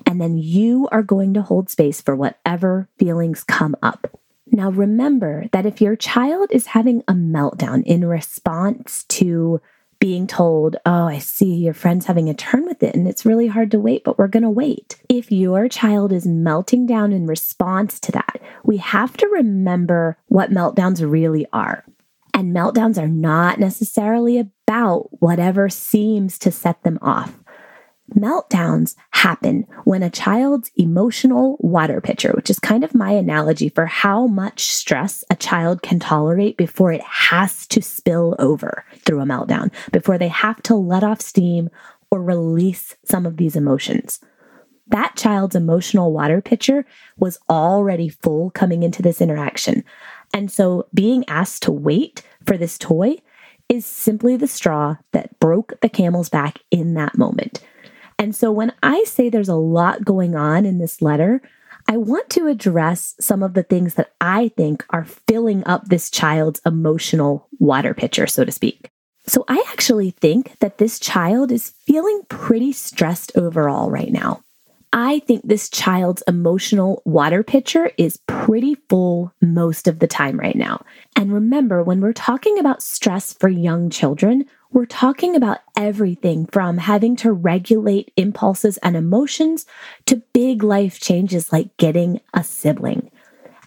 And 0.06 0.20
then 0.20 0.38
you 0.38 0.88
are 0.92 1.04
going 1.04 1.34
to 1.36 1.42
hold 1.42 1.70
space 1.70 2.02
for 2.02 2.16
whatever 2.16 2.90
feelings 2.98 3.44
come 3.44 3.76
up. 3.84 4.20
Now, 4.48 4.70
remember 4.70 5.46
that 5.52 5.66
if 5.66 5.82
your 5.82 5.96
child 5.96 6.50
is 6.52 6.68
having 6.68 7.02
a 7.08 7.14
meltdown 7.14 7.84
in 7.84 8.06
response 8.06 9.04
to 9.06 9.62
being 10.00 10.28
told, 10.28 10.76
Oh, 10.86 11.08
I 11.08 11.20
see 11.20 11.56
your 11.56 11.74
friend's 11.74 12.08
having 12.08 12.30
a 12.30 12.34
turn 12.34 12.66
with 12.66 12.84
it 12.84 12.94
and 12.94 13.08
it's 13.08 13.26
really 13.26 13.48
hard 13.48 13.72
to 13.72 13.80
wait, 13.80 14.04
but 14.04 14.18
we're 14.18 14.28
going 14.28 14.44
to 14.44 14.50
wait. 14.50 15.00
If 15.08 15.32
your 15.32 15.70
child 15.70 16.12
is 16.12 16.28
melting 16.28 16.86
down 16.86 17.14
in 17.14 17.26
response 17.26 18.02
to 18.02 18.12
that, 18.12 18.42
we 18.66 18.78
have 18.78 19.16
to 19.18 19.28
remember 19.28 20.18
what 20.28 20.52
meltdowns 20.52 21.10
really 21.10 21.46
are. 21.54 21.86
And 22.34 22.54
meltdowns 22.54 23.02
are 23.02 23.08
not 23.08 23.60
necessarily 23.60 24.40
about 24.40 25.08
whatever 25.22 25.70
seems 25.70 26.38
to 26.40 26.52
set 26.52 26.84
them 26.84 27.00
off. 27.02 27.40
Meltdowns 28.16 28.96
happen 29.12 29.66
when 29.86 30.04
a 30.04 30.10
child's 30.10 30.72
emotional 30.76 31.58
water 31.60 32.00
pitcher, 32.00 32.32
which 32.36 32.50
is 32.50 32.60
kind 32.60 32.84
of 32.84 32.94
my 32.94 33.12
analogy 33.12 33.70
for 33.70 33.86
how 33.86 34.28
much 34.28 34.64
stress 34.66 35.24
a 35.30 35.36
child 35.36 35.82
can 35.82 36.00
tolerate 36.00 36.58
before 36.58 36.92
it 36.92 37.02
has 37.02 37.66
to 37.68 37.82
spill 37.82 38.36
over 38.38 38.86
through 39.00 39.22
a 39.22 39.26
meltdown, 39.26 39.72
before 39.92 40.18
they 40.18 40.28
have 40.28 40.62
to 40.64 40.76
let 40.76 41.04
off 41.04 41.22
steam 41.22 41.70
or 42.12 42.22
release 42.22 42.96
some 43.04 43.26
of 43.26 43.38
these 43.38 43.56
emotions. 43.56 44.20
That 44.88 45.16
child's 45.16 45.56
emotional 45.56 46.12
water 46.14 46.42
pitcher 46.42 46.86
was 47.18 47.40
already 47.50 48.10
full 48.10 48.52
coming 48.52 48.84
into 48.84 49.02
this 49.02 49.22
interaction. 49.22 49.84
And 50.34 50.52
so 50.52 50.88
being 50.94 51.24
asked 51.28 51.64
to 51.64 51.72
wait 51.72 52.22
for 52.46 52.58
this 52.58 52.78
toy 52.78 53.16
is 53.70 53.86
simply 53.86 54.38
the 54.38 54.48
straw 54.48 54.98
that 55.14 55.40
broke 55.40 55.80
the 55.82 55.90
camel's 55.90 56.30
back 56.30 56.60
in 56.70 56.94
that 56.96 57.18
moment. 57.18 57.62
And 58.18 58.36
so 58.36 58.52
when 58.52 58.74
I 58.82 59.04
say 59.04 59.30
there's 59.30 59.50
a 59.50 59.56
lot 59.56 60.06
going 60.06 60.36
on 60.36 60.66
in 60.66 60.78
this 60.78 61.02
letter, 61.02 61.42
I 61.88 61.98
want 61.98 62.30
to 62.32 62.48
address 62.48 63.16
some 63.20 63.44
of 63.44 63.54
the 63.54 63.64
things 63.64 63.96
that 63.96 64.14
I 64.22 64.50
think 64.56 64.86
are 64.92 65.06
filling 65.06 65.66
up 65.66 65.86
this 65.86 66.10
child's 66.10 66.62
emotional 66.66 67.48
water 67.60 67.94
pitcher, 67.94 68.28
so 68.28 68.46
to 68.46 68.52
speak. 68.52 68.90
So 69.26 69.46
I 69.48 69.64
actually 69.70 70.12
think 70.12 70.58
that 70.60 70.78
this 70.78 71.00
child 71.00 71.52
is 71.52 71.72
feeling 71.86 72.22
pretty 72.30 72.72
stressed 72.72 73.32
overall 73.36 73.90
right 73.90 74.12
now. 74.12 74.44
I 74.96 75.20
think 75.20 75.42
this 75.44 75.70
child's 75.70 76.22
emotional 76.28 77.02
water 77.04 77.42
pitcher 77.42 77.90
is 77.98 78.20
pretty 78.28 78.76
full 78.90 79.34
most 79.42 79.88
of 79.88 79.98
the 79.98 80.06
time 80.06 80.40
right 80.40 80.56
now. 80.56 80.86
And 81.16 81.34
remember, 81.34 81.82
when 81.82 82.00
we're 82.00 82.14
talking 82.14 82.60
about 82.60 82.84
stress 82.84 83.34
for 83.34 83.50
young 83.50 83.90
children, 83.90 84.46
we're 84.72 84.86
talking 84.86 85.36
about 85.36 85.62
everything 85.76 86.46
from 86.46 86.78
having 86.78 87.16
to 87.18 87.32
regulate 87.32 88.12
impulses 88.18 88.78
and 88.78 88.96
emotions 88.96 89.66
to 90.06 90.22
big 90.32 90.64
life 90.64 91.00
changes 91.00 91.52
like 91.52 91.76
getting 91.78 92.22
a 92.36 92.44
sibling. 92.44 93.10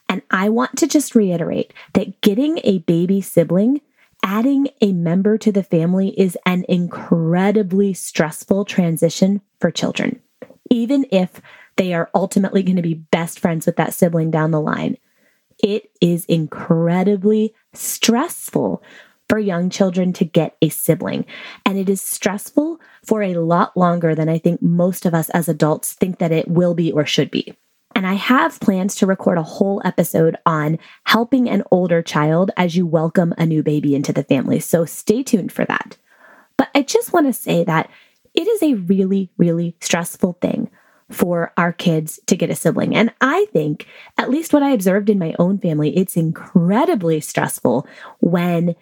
And 0.09 0.23
I 0.31 0.49
want 0.49 0.79
to 0.79 0.87
just 0.87 1.17
reiterate 1.17 1.73
that 1.95 2.21
getting 2.21 2.61
a 2.63 2.79
baby 2.79 3.21
sibling, 3.21 3.81
adding 4.23 4.69
a 4.81 4.93
member 4.93 5.39
to 5.39 5.51
the 5.51 5.65
family 5.65 6.09
is 6.19 6.39
an 6.47 6.65
incredibly 6.69 7.95
stressful 7.95 8.65
transition 8.65 9.41
for 9.61 9.73
children, 9.73 10.21
even 10.71 11.07
if 11.11 11.41
they 11.77 11.95
are 11.95 12.11
ultimately 12.15 12.63
going 12.63 12.77
to 12.77 12.83
be 12.83 12.95
best 12.95 13.41
friends 13.41 13.67
with 13.67 13.77
that 13.77 13.95
sibling 13.95 14.31
down 14.31 14.51
the 14.51 14.61
line. 14.61 14.97
It 15.63 15.91
is 16.01 16.25
incredibly 16.27 17.55
stressful 17.73 18.83
for 19.29 19.39
young 19.39 19.71
children 19.71 20.13
to 20.15 20.25
get 20.25 20.57
a 20.63 20.69
sibling. 20.69 21.27
And 21.65 21.79
it 21.79 21.89
is 21.89 22.01
stressful 22.01 22.81
for 23.05 23.23
a 23.23 23.35
lot 23.35 23.77
longer 23.77 24.15
than 24.15 24.29
I 24.29 24.39
think 24.39 24.63
most 24.63 25.05
of 25.05 25.15
us 25.15 25.31
as 25.31 25.49
adults 25.49 25.95
think 25.95 26.19
that 26.19 26.33
it 26.33 26.49
will 26.49 26.75
be 26.75 26.93
or 26.93 27.05
should 27.07 27.31
be. 27.31 27.55
And 27.95 28.07
I 28.07 28.15
have 28.15 28.61
plans 28.61 28.95
to 28.97 29.07
record 29.07 29.39
a 29.39 29.43
whole 29.43 29.81
episode 29.85 30.37
on 30.45 30.79
helping 31.05 31.49
an 31.49 31.63
older 31.71 32.03
child 32.03 32.51
as 32.57 32.77
you 32.77 32.87
welcome 32.87 33.35
a 33.39 33.47
new 33.47 33.63
baby 33.63 33.95
into 33.95 34.13
the 34.13 34.23
family. 34.23 34.61
So 34.61 34.85
stay 34.85 35.23
tuned 35.23 35.51
for 35.51 35.65
that. 35.65 35.97
But 36.59 36.69
I 36.75 36.83
just 36.83 37.13
want 37.13 37.27
to 37.27 37.33
say 37.33 37.65
that 37.65 37.91
it 38.37 38.47
is 38.47 38.63
a 38.63 38.75
really, 38.75 39.31
really 39.39 39.75
stressful 39.81 40.39
thing 40.41 40.71
for 41.11 41.53
our 41.57 41.73
kids 41.73 42.21
to 42.27 42.37
get 42.37 42.51
a 42.51 42.57
sibling. 42.57 42.95
And 42.95 43.13
I 43.21 43.47
think, 43.53 43.87
at 44.19 44.31
least 44.31 44.53
what 44.53 44.63
I 44.63 44.71
observed 44.71 45.09
in 45.09 45.19
my 45.19 45.35
own 45.39 45.59
family, 45.59 45.97
it's 45.97 46.17
incredibly 46.17 47.21
stressful 47.21 47.87
when 48.21 48.75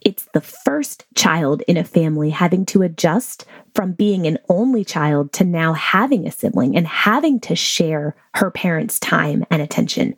it's 0.00 0.28
the 0.32 0.40
first 0.40 1.04
child 1.14 1.62
in 1.66 1.76
a 1.76 1.84
family 1.84 2.30
having 2.30 2.66
to 2.66 2.82
adjust 2.82 3.44
from 3.74 3.92
being 3.92 4.26
an 4.26 4.38
only 4.48 4.84
child 4.84 5.32
to 5.32 5.44
now 5.44 5.72
having 5.72 6.26
a 6.26 6.32
sibling 6.32 6.76
and 6.76 6.86
having 6.86 7.40
to 7.40 7.56
share 7.56 8.14
her 8.34 8.50
parents' 8.50 8.98
time 9.00 9.44
and 9.50 9.62
attention. 9.62 10.14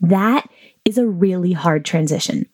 That 0.00 0.48
is 0.84 0.98
a 0.98 1.06
really 1.06 1.52
hard 1.52 1.84
transition. 1.84 2.46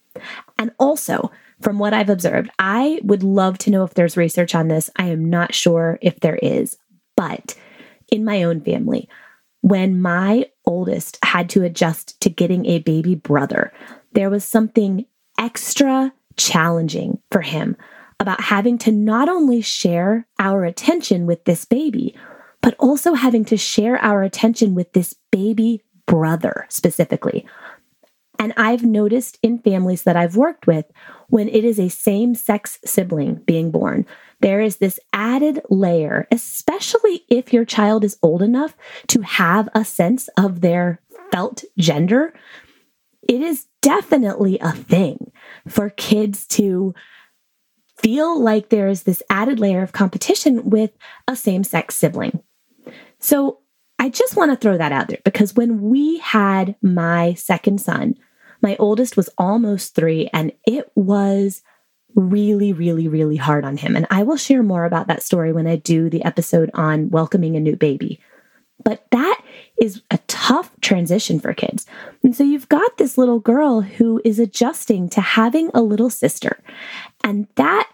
And 0.58 0.70
also, 0.78 1.30
from 1.60 1.78
what 1.78 1.94
I've 1.94 2.10
observed, 2.10 2.50
I 2.58 3.00
would 3.02 3.22
love 3.22 3.58
to 3.58 3.70
know 3.70 3.84
if 3.84 3.94
there's 3.94 4.16
research 4.16 4.54
on 4.54 4.68
this. 4.68 4.90
I 4.96 5.06
am 5.06 5.28
not 5.30 5.54
sure 5.54 5.98
if 6.02 6.20
there 6.20 6.36
is, 6.36 6.76
but 7.16 7.54
in 8.12 8.24
my 8.24 8.42
own 8.42 8.60
family, 8.60 9.08
when 9.62 10.00
my 10.00 10.46
oldest 10.64 11.18
had 11.24 11.50
to 11.50 11.64
adjust 11.64 12.20
to 12.20 12.30
getting 12.30 12.66
a 12.66 12.80
baby 12.80 13.14
brother, 13.14 13.72
there 14.12 14.30
was 14.30 14.44
something 14.44 15.06
extra 15.38 16.12
challenging 16.36 17.18
for 17.30 17.40
him 17.40 17.76
about 18.20 18.40
having 18.40 18.78
to 18.78 18.92
not 18.92 19.28
only 19.28 19.60
share 19.60 20.26
our 20.38 20.64
attention 20.64 21.26
with 21.26 21.44
this 21.44 21.64
baby, 21.64 22.14
but 22.62 22.74
also 22.78 23.14
having 23.14 23.44
to 23.44 23.56
share 23.56 23.96
our 23.98 24.22
attention 24.22 24.74
with 24.74 24.92
this 24.92 25.14
baby 25.30 25.82
brother 26.06 26.66
specifically. 26.68 27.46
And 28.38 28.52
I've 28.56 28.84
noticed 28.84 29.38
in 29.42 29.58
families 29.58 30.02
that 30.02 30.16
I've 30.16 30.36
worked 30.36 30.66
with, 30.66 30.86
when 31.28 31.48
it 31.48 31.64
is 31.64 31.80
a 31.80 31.88
same 31.88 32.34
sex 32.34 32.78
sibling 32.84 33.36
being 33.46 33.70
born, 33.70 34.06
there 34.40 34.60
is 34.60 34.76
this 34.76 35.00
added 35.12 35.62
layer, 35.70 36.28
especially 36.30 37.24
if 37.28 37.52
your 37.52 37.64
child 37.64 38.04
is 38.04 38.18
old 38.22 38.42
enough 38.42 38.76
to 39.08 39.22
have 39.22 39.68
a 39.74 39.84
sense 39.84 40.28
of 40.36 40.60
their 40.60 41.00
felt 41.32 41.64
gender. 41.78 42.34
It 43.28 43.40
is 43.40 43.66
definitely 43.82 44.58
a 44.60 44.72
thing 44.72 45.32
for 45.66 45.90
kids 45.90 46.46
to 46.48 46.94
feel 47.98 48.40
like 48.40 48.68
there 48.68 48.88
is 48.88 49.04
this 49.04 49.22
added 49.30 49.58
layer 49.58 49.82
of 49.82 49.92
competition 49.92 50.68
with 50.68 50.90
a 51.26 51.34
same 51.34 51.64
sex 51.64 51.96
sibling. 51.96 52.42
So 53.18 53.60
I 53.98 54.10
just 54.10 54.36
want 54.36 54.52
to 54.52 54.56
throw 54.56 54.76
that 54.76 54.92
out 54.92 55.08
there 55.08 55.20
because 55.24 55.54
when 55.54 55.80
we 55.80 56.18
had 56.18 56.76
my 56.82 57.34
second 57.34 57.80
son, 57.80 58.16
my 58.62 58.76
oldest 58.78 59.16
was 59.16 59.30
almost 59.38 59.94
three, 59.94 60.28
and 60.32 60.52
it 60.66 60.90
was 60.94 61.62
really, 62.14 62.72
really, 62.72 63.08
really 63.08 63.36
hard 63.36 63.64
on 63.64 63.76
him. 63.76 63.94
And 63.94 64.06
I 64.10 64.22
will 64.22 64.36
share 64.36 64.62
more 64.62 64.84
about 64.84 65.06
that 65.08 65.22
story 65.22 65.52
when 65.52 65.66
I 65.66 65.76
do 65.76 66.08
the 66.08 66.24
episode 66.24 66.70
on 66.74 67.10
welcoming 67.10 67.56
a 67.56 67.60
new 67.60 67.76
baby. 67.76 68.20
But 68.82 69.04
that 69.10 69.40
is 69.80 70.02
a 70.10 70.18
tough 70.26 70.70
transition 70.80 71.40
for 71.40 71.52
kids. 71.52 71.86
And 72.22 72.34
so 72.34 72.42
you've 72.42 72.68
got 72.68 72.98
this 72.98 73.18
little 73.18 73.40
girl 73.40 73.80
who 73.80 74.20
is 74.24 74.38
adjusting 74.38 75.08
to 75.10 75.20
having 75.20 75.70
a 75.74 75.82
little 75.82 76.10
sister. 76.10 76.62
And 77.24 77.46
that 77.56 77.90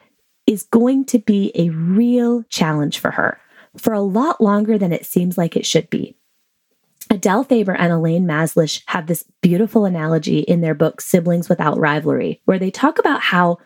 is 0.47 0.65
going 0.65 1.05
to 1.07 1.19
be 1.19 1.53
a 1.55 1.71
real 1.71 2.43
challenge 2.45 2.99
for 2.99 3.13
her 3.13 3.41
for 3.77 3.93
a 3.93 4.01
lot 4.01 4.41
longer 4.41 4.77
than 4.77 4.93
it 4.93 5.07
seems 5.07 5.39
like 5.39 5.57
it 5.57 5.67
should 5.67 5.89
be. 5.89 6.17
Adele 7.23 7.45
Faber 7.45 7.77
and 7.77 7.93
Elaine 7.93 8.27
Mazlish 8.27 8.83
have 8.87 9.07
this 9.07 9.23
beautiful 9.43 9.85
analogy 9.85 10.41
in 10.41 10.61
their 10.61 10.75
book, 10.75 11.01
Siblings 11.01 11.49
Without 11.49 11.79
Rivalry, 11.79 12.41
where 12.47 12.59
they 12.59 12.73
talk 12.73 12.99
about 12.99 13.21
how 13.21 13.59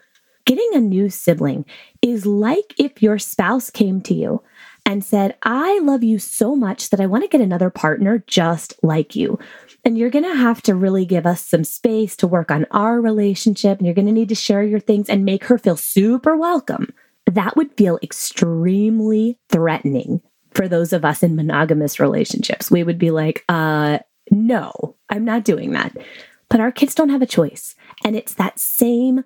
getting 0.44 0.68
a 0.74 0.78
new 0.78 1.08
sibling 1.08 1.64
is 2.02 2.26
like 2.26 2.74
if 2.78 3.02
your 3.02 3.18
spouse 3.18 3.70
came 3.70 4.02
to 4.02 4.12
you 4.12 4.42
and 4.84 5.02
said, 5.02 5.36
I 5.42 5.78
love 5.78 6.04
you 6.04 6.18
so 6.18 6.54
much 6.54 6.90
that 6.90 7.00
I 7.00 7.06
want 7.06 7.24
to 7.24 7.28
get 7.28 7.40
another 7.40 7.70
partner 7.70 8.22
just 8.26 8.74
like 8.82 9.16
you. 9.16 9.38
And 9.86 9.96
you're 9.96 10.10
going 10.10 10.30
to 10.30 10.36
have 10.36 10.60
to 10.64 10.74
really 10.74 11.06
give 11.06 11.24
us 11.24 11.42
some 11.42 11.64
space 11.64 12.14
to 12.16 12.26
work 12.26 12.50
on 12.50 12.66
our 12.72 13.00
relationship. 13.00 13.78
And 13.78 13.86
you're 13.86 13.94
going 13.94 14.04
to 14.04 14.12
need 14.12 14.28
to 14.28 14.34
share 14.34 14.64
your 14.64 14.80
things 14.80 15.08
and 15.08 15.24
make 15.24 15.44
her 15.44 15.56
feel 15.56 15.78
super 15.78 16.36
welcome. 16.36 16.92
That 17.24 17.56
would 17.56 17.74
feel 17.78 17.98
extremely 18.02 19.38
threatening 19.48 20.20
for 20.56 20.68
those 20.68 20.94
of 20.94 21.04
us 21.04 21.22
in 21.22 21.36
monogamous 21.36 22.00
relationships. 22.00 22.70
We 22.70 22.82
would 22.82 22.98
be 22.98 23.10
like, 23.10 23.44
uh, 23.48 23.98
no, 24.30 24.96
I'm 25.10 25.24
not 25.24 25.44
doing 25.44 25.72
that. 25.72 25.94
But 26.48 26.60
our 26.60 26.72
kids 26.72 26.94
don't 26.94 27.10
have 27.10 27.20
a 27.20 27.26
choice. 27.26 27.74
And 28.04 28.16
it's 28.16 28.34
that 28.34 28.58
same 28.58 29.22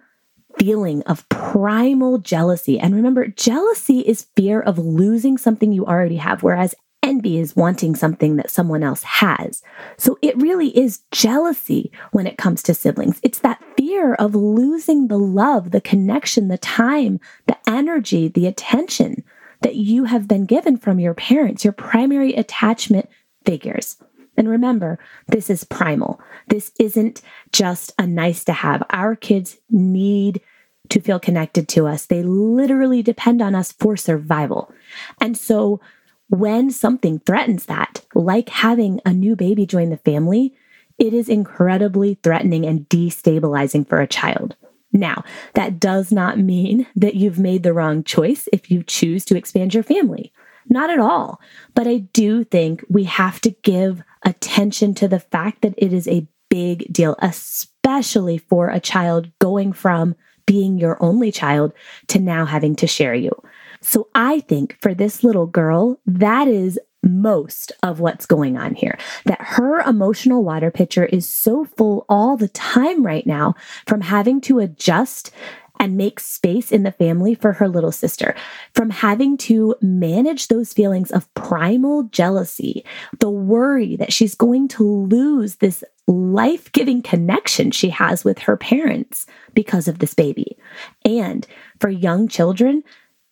feeling 0.58 1.02
of 1.04 1.28
primal 1.28 2.18
jealousy. 2.18 2.80
And 2.80 2.94
remember, 2.94 3.28
jealousy 3.28 4.00
is 4.00 4.26
fear 4.36 4.60
of 4.60 4.78
losing 4.78 5.38
something 5.38 5.72
you 5.72 5.86
already 5.86 6.16
have, 6.16 6.42
whereas 6.42 6.74
envy 7.02 7.38
is 7.38 7.54
wanting 7.54 7.94
something 7.94 8.36
that 8.36 8.50
someone 8.50 8.82
else 8.82 9.04
has. 9.04 9.62
So 9.96 10.18
it 10.22 10.36
really 10.36 10.76
is 10.76 11.02
jealousy 11.12 11.92
when 12.10 12.26
it 12.26 12.38
comes 12.38 12.62
to 12.64 12.74
siblings. 12.74 13.20
It's 13.22 13.38
that 13.38 13.62
fear 13.76 14.14
of 14.14 14.34
losing 14.34 15.06
the 15.06 15.18
love, 15.18 15.70
the 15.70 15.80
connection, 15.80 16.48
the 16.48 16.58
time, 16.58 17.20
the 17.46 17.56
energy, 17.68 18.26
the 18.26 18.46
attention 18.46 19.22
that 19.62 19.76
you 19.76 20.04
have 20.04 20.26
been 20.26 20.46
given 20.46 20.76
from 20.76 20.98
your 20.98 21.14
parents, 21.14 21.64
your 21.64 21.72
primary 21.72 22.34
attachment 22.34 23.08
figures. 23.44 23.96
And 24.36 24.48
remember, 24.48 24.98
this 25.28 25.50
is 25.50 25.64
primal. 25.64 26.20
This 26.48 26.72
isn't 26.78 27.20
just 27.52 27.92
a 27.98 28.06
nice 28.06 28.44
to 28.44 28.52
have. 28.52 28.82
Our 28.90 29.14
kids 29.14 29.58
need 29.68 30.40
to 30.88 31.00
feel 31.00 31.20
connected 31.20 31.68
to 31.68 31.86
us. 31.86 32.06
They 32.06 32.22
literally 32.22 33.02
depend 33.02 33.42
on 33.42 33.54
us 33.54 33.72
for 33.72 33.96
survival. 33.96 34.72
And 35.20 35.36
so 35.36 35.80
when 36.28 36.70
something 36.70 37.18
threatens 37.20 37.66
that, 37.66 38.04
like 38.14 38.48
having 38.48 39.00
a 39.04 39.12
new 39.12 39.36
baby 39.36 39.66
join 39.66 39.90
the 39.90 39.96
family, 39.98 40.54
it 40.98 41.12
is 41.12 41.28
incredibly 41.28 42.14
threatening 42.22 42.64
and 42.66 42.88
destabilizing 42.88 43.88
for 43.88 44.00
a 44.00 44.06
child. 44.06 44.56
Now, 44.92 45.24
that 45.54 45.78
does 45.78 46.10
not 46.10 46.38
mean 46.38 46.86
that 46.96 47.14
you've 47.14 47.38
made 47.38 47.62
the 47.62 47.72
wrong 47.72 48.02
choice 48.02 48.48
if 48.52 48.70
you 48.70 48.82
choose 48.82 49.24
to 49.26 49.36
expand 49.36 49.74
your 49.74 49.82
family. 49.82 50.32
Not 50.68 50.90
at 50.90 50.98
all. 50.98 51.40
But 51.74 51.86
I 51.86 51.98
do 51.98 52.44
think 52.44 52.84
we 52.88 53.04
have 53.04 53.40
to 53.42 53.50
give 53.62 54.02
attention 54.24 54.94
to 54.94 55.08
the 55.08 55.20
fact 55.20 55.62
that 55.62 55.74
it 55.76 55.92
is 55.92 56.06
a 56.08 56.26
big 56.48 56.92
deal, 56.92 57.16
especially 57.20 58.38
for 58.38 58.68
a 58.68 58.80
child 58.80 59.30
going 59.38 59.72
from 59.72 60.14
being 60.46 60.78
your 60.78 61.00
only 61.02 61.30
child 61.30 61.72
to 62.08 62.18
now 62.18 62.44
having 62.44 62.74
to 62.76 62.86
share 62.86 63.14
you. 63.14 63.30
So 63.80 64.08
I 64.14 64.40
think 64.40 64.76
for 64.80 64.92
this 64.92 65.22
little 65.22 65.46
girl, 65.46 66.00
that 66.06 66.48
is 66.48 66.78
most 67.02 67.72
of 67.82 68.00
what's 68.00 68.26
going 68.26 68.56
on 68.56 68.74
here. 68.74 68.98
That 69.24 69.40
her 69.40 69.80
emotional 69.80 70.44
water 70.44 70.70
pitcher 70.70 71.04
is 71.04 71.26
so 71.26 71.64
full 71.64 72.04
all 72.08 72.36
the 72.36 72.48
time 72.48 73.04
right 73.04 73.26
now 73.26 73.54
from 73.86 74.02
having 74.02 74.40
to 74.42 74.58
adjust 74.58 75.30
and 75.80 75.96
make 75.96 76.20
space 76.20 76.70
in 76.70 76.82
the 76.82 76.92
family 76.92 77.34
for 77.34 77.54
her 77.54 77.66
little 77.66 77.90
sister, 77.90 78.34
from 78.74 78.90
having 78.90 79.38
to 79.38 79.74
manage 79.80 80.48
those 80.48 80.74
feelings 80.74 81.10
of 81.10 81.32
primal 81.32 82.02
jealousy, 82.04 82.84
the 83.18 83.30
worry 83.30 83.96
that 83.96 84.12
she's 84.12 84.34
going 84.34 84.68
to 84.68 84.84
lose 84.84 85.56
this 85.56 85.82
life 86.06 86.70
giving 86.72 87.00
connection 87.00 87.70
she 87.70 87.88
has 87.88 88.24
with 88.24 88.40
her 88.40 88.58
parents 88.58 89.26
because 89.54 89.88
of 89.88 90.00
this 90.00 90.12
baby. 90.12 90.58
And 91.04 91.46
for 91.78 91.88
young 91.88 92.28
children, 92.28 92.82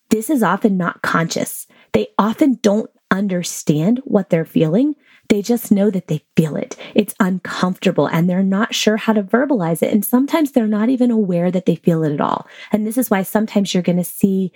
this 0.08 0.30
is 0.30 0.42
often 0.42 0.78
not 0.78 1.02
conscious. 1.02 1.66
They 1.92 2.08
often 2.18 2.58
don't 2.62 2.90
understand 3.10 4.00
what 4.04 4.30
they're 4.30 4.44
feeling. 4.44 4.94
They 5.28 5.42
just 5.42 5.70
know 5.70 5.90
that 5.90 6.08
they 6.08 6.24
feel 6.36 6.56
it. 6.56 6.76
It's 6.94 7.14
uncomfortable 7.20 8.06
and 8.06 8.28
they're 8.28 8.42
not 8.42 8.74
sure 8.74 8.96
how 8.96 9.12
to 9.12 9.22
verbalize 9.22 9.82
it. 9.82 9.92
And 9.92 10.04
sometimes 10.04 10.52
they're 10.52 10.66
not 10.66 10.88
even 10.88 11.10
aware 11.10 11.50
that 11.50 11.66
they 11.66 11.76
feel 11.76 12.02
it 12.02 12.12
at 12.12 12.20
all. 12.20 12.46
And 12.72 12.86
this 12.86 12.96
is 12.96 13.10
why 13.10 13.22
sometimes 13.22 13.74
you're 13.74 13.82
going 13.82 13.98
to 13.98 14.04
see 14.04 14.52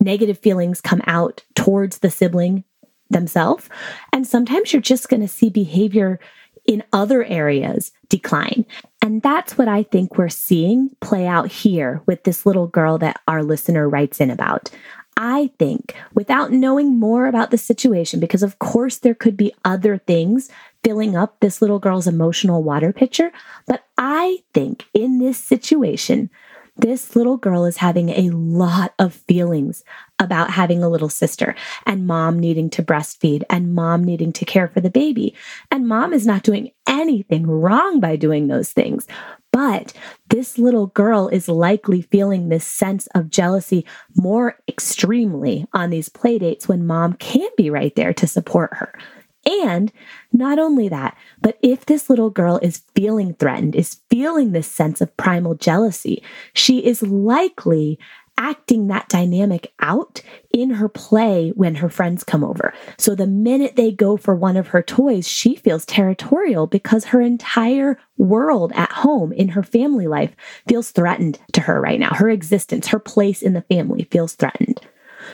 negative 0.00 0.38
feelings 0.38 0.80
come 0.80 1.02
out 1.06 1.44
towards 1.54 1.98
the 1.98 2.10
sibling 2.10 2.64
themselves. 3.10 3.68
And 4.12 4.26
sometimes 4.26 4.72
you're 4.72 4.82
just 4.82 5.08
going 5.08 5.20
to 5.20 5.28
see 5.28 5.50
behavior 5.50 6.18
in 6.66 6.82
other 6.92 7.24
areas 7.24 7.92
decline. 8.08 8.64
And 9.02 9.22
that's 9.22 9.56
what 9.56 9.68
I 9.68 9.82
think 9.84 10.16
we're 10.16 10.28
seeing 10.28 10.90
play 11.00 11.26
out 11.26 11.50
here 11.50 12.02
with 12.06 12.24
this 12.24 12.44
little 12.44 12.66
girl 12.66 12.98
that 12.98 13.20
our 13.26 13.42
listener 13.42 13.88
writes 13.88 14.20
in 14.20 14.30
about. 14.30 14.70
I 15.16 15.50
think, 15.58 15.94
without 16.14 16.50
knowing 16.50 16.98
more 16.98 17.26
about 17.26 17.50
the 17.50 17.58
situation, 17.58 18.20
because 18.20 18.42
of 18.42 18.58
course 18.58 18.98
there 18.98 19.14
could 19.14 19.36
be 19.36 19.52
other 19.64 19.98
things 19.98 20.50
filling 20.82 21.14
up 21.14 21.40
this 21.40 21.60
little 21.60 21.78
girl's 21.78 22.06
emotional 22.06 22.62
water 22.62 22.92
pitcher, 22.92 23.30
but 23.66 23.84
I 23.98 24.38
think 24.54 24.86
in 24.94 25.18
this 25.18 25.36
situation, 25.36 26.30
this 26.76 27.14
little 27.14 27.36
girl 27.36 27.66
is 27.66 27.76
having 27.76 28.08
a 28.08 28.30
lot 28.30 28.94
of 28.98 29.12
feelings 29.12 29.84
about 30.18 30.50
having 30.50 30.82
a 30.82 30.88
little 30.88 31.10
sister 31.10 31.54
and 31.84 32.06
mom 32.06 32.38
needing 32.38 32.70
to 32.70 32.82
breastfeed 32.82 33.42
and 33.50 33.74
mom 33.74 34.02
needing 34.02 34.32
to 34.32 34.44
care 34.46 34.68
for 34.68 34.80
the 34.80 34.88
baby. 34.88 35.34
And 35.70 35.86
mom 35.86 36.14
is 36.14 36.26
not 36.26 36.42
doing 36.42 36.70
anything 36.86 37.46
wrong 37.46 38.00
by 38.00 38.16
doing 38.16 38.48
those 38.48 38.72
things. 38.72 39.06
But 39.52 39.92
this 40.28 40.58
little 40.58 40.88
girl 40.88 41.28
is 41.28 41.48
likely 41.48 42.02
feeling 42.02 42.48
this 42.48 42.64
sense 42.64 43.08
of 43.08 43.30
jealousy 43.30 43.84
more 44.14 44.58
extremely 44.68 45.66
on 45.72 45.90
these 45.90 46.08
playdates 46.08 46.68
when 46.68 46.86
mom 46.86 47.14
can't 47.14 47.56
be 47.56 47.68
right 47.70 47.94
there 47.96 48.14
to 48.14 48.26
support 48.26 48.74
her. 48.74 48.98
And 49.46 49.90
not 50.32 50.58
only 50.58 50.88
that, 50.88 51.16
but 51.40 51.58
if 51.62 51.86
this 51.86 52.10
little 52.10 52.30
girl 52.30 52.58
is 52.62 52.82
feeling 52.94 53.34
threatened, 53.34 53.74
is 53.74 54.00
feeling 54.10 54.52
this 54.52 54.70
sense 54.70 55.00
of 55.00 55.16
primal 55.16 55.54
jealousy, 55.54 56.22
she 56.52 56.84
is 56.84 57.02
likely 57.02 57.98
acting 58.40 58.86
that 58.86 59.08
dynamic 59.10 59.72
out 59.80 60.22
in 60.50 60.70
her 60.70 60.88
play 60.88 61.50
when 61.50 61.74
her 61.76 61.90
friends 61.90 62.24
come 62.24 62.42
over. 62.42 62.72
So 62.96 63.14
the 63.14 63.26
minute 63.26 63.76
they 63.76 63.92
go 63.92 64.16
for 64.16 64.34
one 64.34 64.56
of 64.56 64.68
her 64.68 64.82
toys, 64.82 65.28
she 65.28 65.54
feels 65.54 65.84
territorial 65.84 66.66
because 66.66 67.04
her 67.04 67.20
entire 67.20 67.98
world 68.16 68.72
at 68.74 68.90
home 68.90 69.32
in 69.32 69.48
her 69.50 69.62
family 69.62 70.06
life 70.06 70.34
feels 70.66 70.90
threatened 70.90 71.38
to 71.52 71.60
her 71.60 71.80
right 71.80 72.00
now. 72.00 72.14
Her 72.14 72.30
existence, 72.30 72.88
her 72.88 72.98
place 72.98 73.42
in 73.42 73.52
the 73.52 73.62
family 73.62 74.04
feels 74.10 74.34
threatened. 74.34 74.80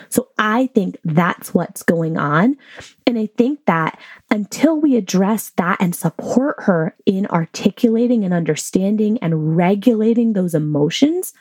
So 0.09 0.27
I 0.37 0.67
think 0.67 0.97
that's 1.05 1.53
what's 1.53 1.83
going 1.83 2.17
on. 2.17 2.57
And 3.05 3.17
I 3.17 3.29
think 3.37 3.65
that 3.67 3.97
until 4.29 4.79
we 4.79 4.97
address 4.97 5.51
that 5.51 5.77
and 5.79 5.95
support 5.95 6.57
her 6.63 6.93
in 7.05 7.25
articulating 7.27 8.25
and 8.25 8.33
understanding 8.33 9.17
and 9.19 9.55
regulating 9.55 10.33
those 10.33 10.53
emotions, 10.53 11.33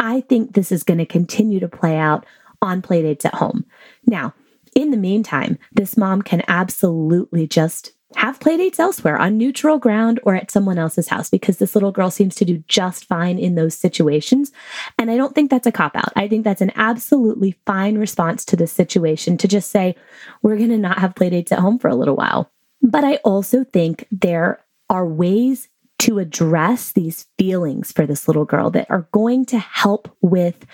I 0.00 0.22
think 0.22 0.54
this 0.54 0.72
is 0.72 0.82
going 0.82 0.98
to 0.98 1.06
continue 1.06 1.60
to 1.60 1.68
play 1.68 1.96
out 1.96 2.26
on 2.62 2.82
playdates 2.82 3.24
at 3.24 3.34
home. 3.34 3.64
Now, 4.06 4.34
in 4.74 4.90
the 4.90 4.96
meantime, 4.96 5.58
this 5.72 5.96
mom 5.96 6.22
can 6.22 6.42
absolutely 6.48 7.46
just 7.46 7.92
have 8.16 8.40
playdates 8.40 8.80
elsewhere 8.80 9.16
on 9.18 9.38
neutral 9.38 9.78
ground 9.78 10.18
or 10.24 10.34
at 10.34 10.50
someone 10.50 10.78
else's 10.78 11.08
house 11.08 11.30
because 11.30 11.58
this 11.58 11.74
little 11.74 11.92
girl 11.92 12.10
seems 12.10 12.34
to 12.34 12.44
do 12.44 12.64
just 12.66 13.04
fine 13.04 13.38
in 13.38 13.54
those 13.54 13.74
situations. 13.74 14.52
And 14.98 15.10
I 15.10 15.16
don't 15.16 15.34
think 15.34 15.50
that's 15.50 15.66
a 15.66 15.72
cop 15.72 15.94
out. 15.94 16.12
I 16.16 16.26
think 16.26 16.42
that's 16.42 16.60
an 16.60 16.72
absolutely 16.74 17.56
fine 17.66 17.98
response 17.98 18.44
to 18.46 18.56
this 18.56 18.72
situation 18.72 19.36
to 19.38 19.46
just 19.46 19.70
say, 19.70 19.94
we're 20.42 20.56
going 20.56 20.70
to 20.70 20.78
not 20.78 20.98
have 20.98 21.14
playdates 21.14 21.52
at 21.52 21.60
home 21.60 21.78
for 21.78 21.88
a 21.88 21.94
little 21.94 22.16
while. 22.16 22.50
But 22.82 23.04
I 23.04 23.16
also 23.16 23.62
think 23.62 24.06
there 24.10 24.64
are 24.88 25.06
ways 25.06 25.68
to 26.00 26.18
address 26.18 26.92
these 26.92 27.26
feelings 27.38 27.92
for 27.92 28.06
this 28.06 28.26
little 28.26 28.46
girl 28.46 28.70
that 28.70 28.90
are 28.90 29.06
going 29.12 29.44
to 29.46 29.58
help 29.58 30.14
with 30.22 30.66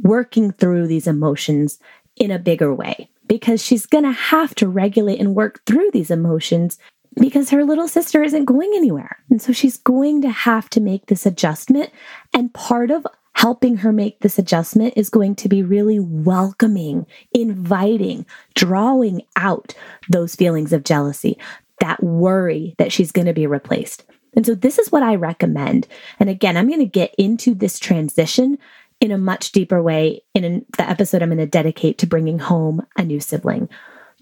working 0.00 0.52
through 0.52 0.86
these 0.86 1.06
emotions 1.06 1.78
in 2.16 2.30
a 2.30 2.38
bigger 2.38 2.74
way 2.74 3.08
because 3.26 3.64
she's 3.64 3.86
going 3.86 4.04
to 4.04 4.12
have 4.12 4.54
to 4.54 4.68
regulate 4.68 5.20
and 5.20 5.34
work 5.34 5.64
through 5.64 5.90
these 5.92 6.10
emotions 6.10 6.78
because 7.18 7.50
her 7.50 7.64
little 7.64 7.88
sister 7.88 8.22
isn't 8.22 8.44
going 8.44 8.70
anywhere. 8.74 9.16
And 9.30 9.40
so 9.40 9.52
she's 9.52 9.78
going 9.78 10.20
to 10.22 10.30
have 10.30 10.68
to 10.70 10.80
make 10.80 11.06
this 11.06 11.24
adjustment. 11.24 11.90
And 12.34 12.52
part 12.52 12.90
of 12.90 13.06
helping 13.32 13.78
her 13.78 13.92
make 13.92 14.20
this 14.20 14.38
adjustment 14.38 14.92
is 14.96 15.08
going 15.08 15.34
to 15.36 15.48
be 15.48 15.62
really 15.62 15.98
welcoming, 15.98 17.06
inviting, 17.32 18.26
drawing 18.54 19.22
out 19.36 19.74
those 20.10 20.34
feelings 20.34 20.72
of 20.72 20.84
jealousy, 20.84 21.38
that 21.80 22.02
worry 22.02 22.74
that 22.78 22.92
she's 22.92 23.12
going 23.12 23.26
to 23.26 23.32
be 23.32 23.46
replaced. 23.46 24.04
And 24.34 24.46
so 24.46 24.54
this 24.54 24.78
is 24.78 24.92
what 24.92 25.02
I 25.02 25.14
recommend. 25.14 25.88
And 26.20 26.28
again, 26.28 26.56
I'm 26.56 26.68
going 26.68 26.80
to 26.80 26.86
get 26.86 27.14
into 27.16 27.54
this 27.54 27.78
transition 27.78 28.58
in 29.00 29.12
a 29.12 29.18
much 29.18 29.52
deeper 29.52 29.82
way 29.82 30.22
in 30.34 30.64
the 30.76 30.88
episode 30.88 31.22
I'm 31.22 31.28
going 31.28 31.38
to 31.38 31.46
dedicate 31.46 31.98
to 31.98 32.06
bringing 32.06 32.38
home 32.38 32.84
a 32.96 33.04
new 33.04 33.20
sibling. 33.20 33.68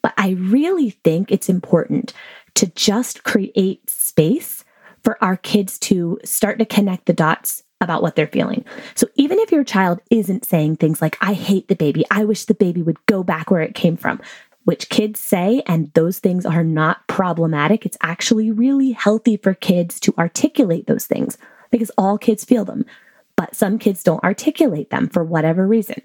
But 0.03 0.15
I 0.17 0.31
really 0.31 0.91
think 0.91 1.33
it's 1.33 1.49
important 1.49 2.13
to 2.55 2.67
just 2.69 3.25
create 3.25 3.89
space 3.89 4.65
for 5.03 5.23
our 5.23 5.37
kids 5.37 5.79
to 5.79 6.19
start 6.25 6.59
to 6.59 6.65
connect 6.65 7.07
the 7.07 7.13
dots 7.13 7.63
about 7.81 8.03
what 8.03 8.17
they're 8.17 8.27
feeling. 8.27 8.65
So 8.95 9.07
even 9.17 9.39
if 9.39 9.53
your 9.53 9.65
child 9.65 10.01
isn't 10.11 10.47
saying 10.47 10.77
things 10.77 11.03
like, 11.03 11.17
I 11.21 11.35
hate 11.35 11.69
the 11.69 11.77
baby, 11.77 12.05
I 12.11 12.25
wish 12.25 12.45
the 12.45 12.55
baby 12.55 12.83
would 12.83 13.05
go 13.07 13.23
back 13.23 13.51
where 13.51 13.61
it 13.61 13.75
came 13.75 13.97
from, 13.97 14.21
which 14.67 14.89
kids 14.89 15.19
say, 15.19 15.63
and 15.67 15.93
those 15.95 16.19
things 16.19 16.47
are 16.47 16.63
not 16.63 17.07
problematic. 17.09 17.85
It's 17.85 17.97
actually 18.03 18.51
really 18.51 18.93
healthy 18.93 19.37
for 19.37 19.55
kids 19.55 19.99
to 20.01 20.15
articulate 20.19 20.87
those 20.87 21.07
things 21.07 21.39
because 21.71 21.91
all 21.97 22.19
kids 22.19 22.45
feel 22.45 22.65
them 22.65 22.85
but 23.37 23.55
some 23.55 23.79
kids 23.79 24.03
don't 24.03 24.25
articulate 24.25 24.91
them 24.91 25.09
for 25.09 25.23
whatever 25.23 25.67
reason. 25.67 26.03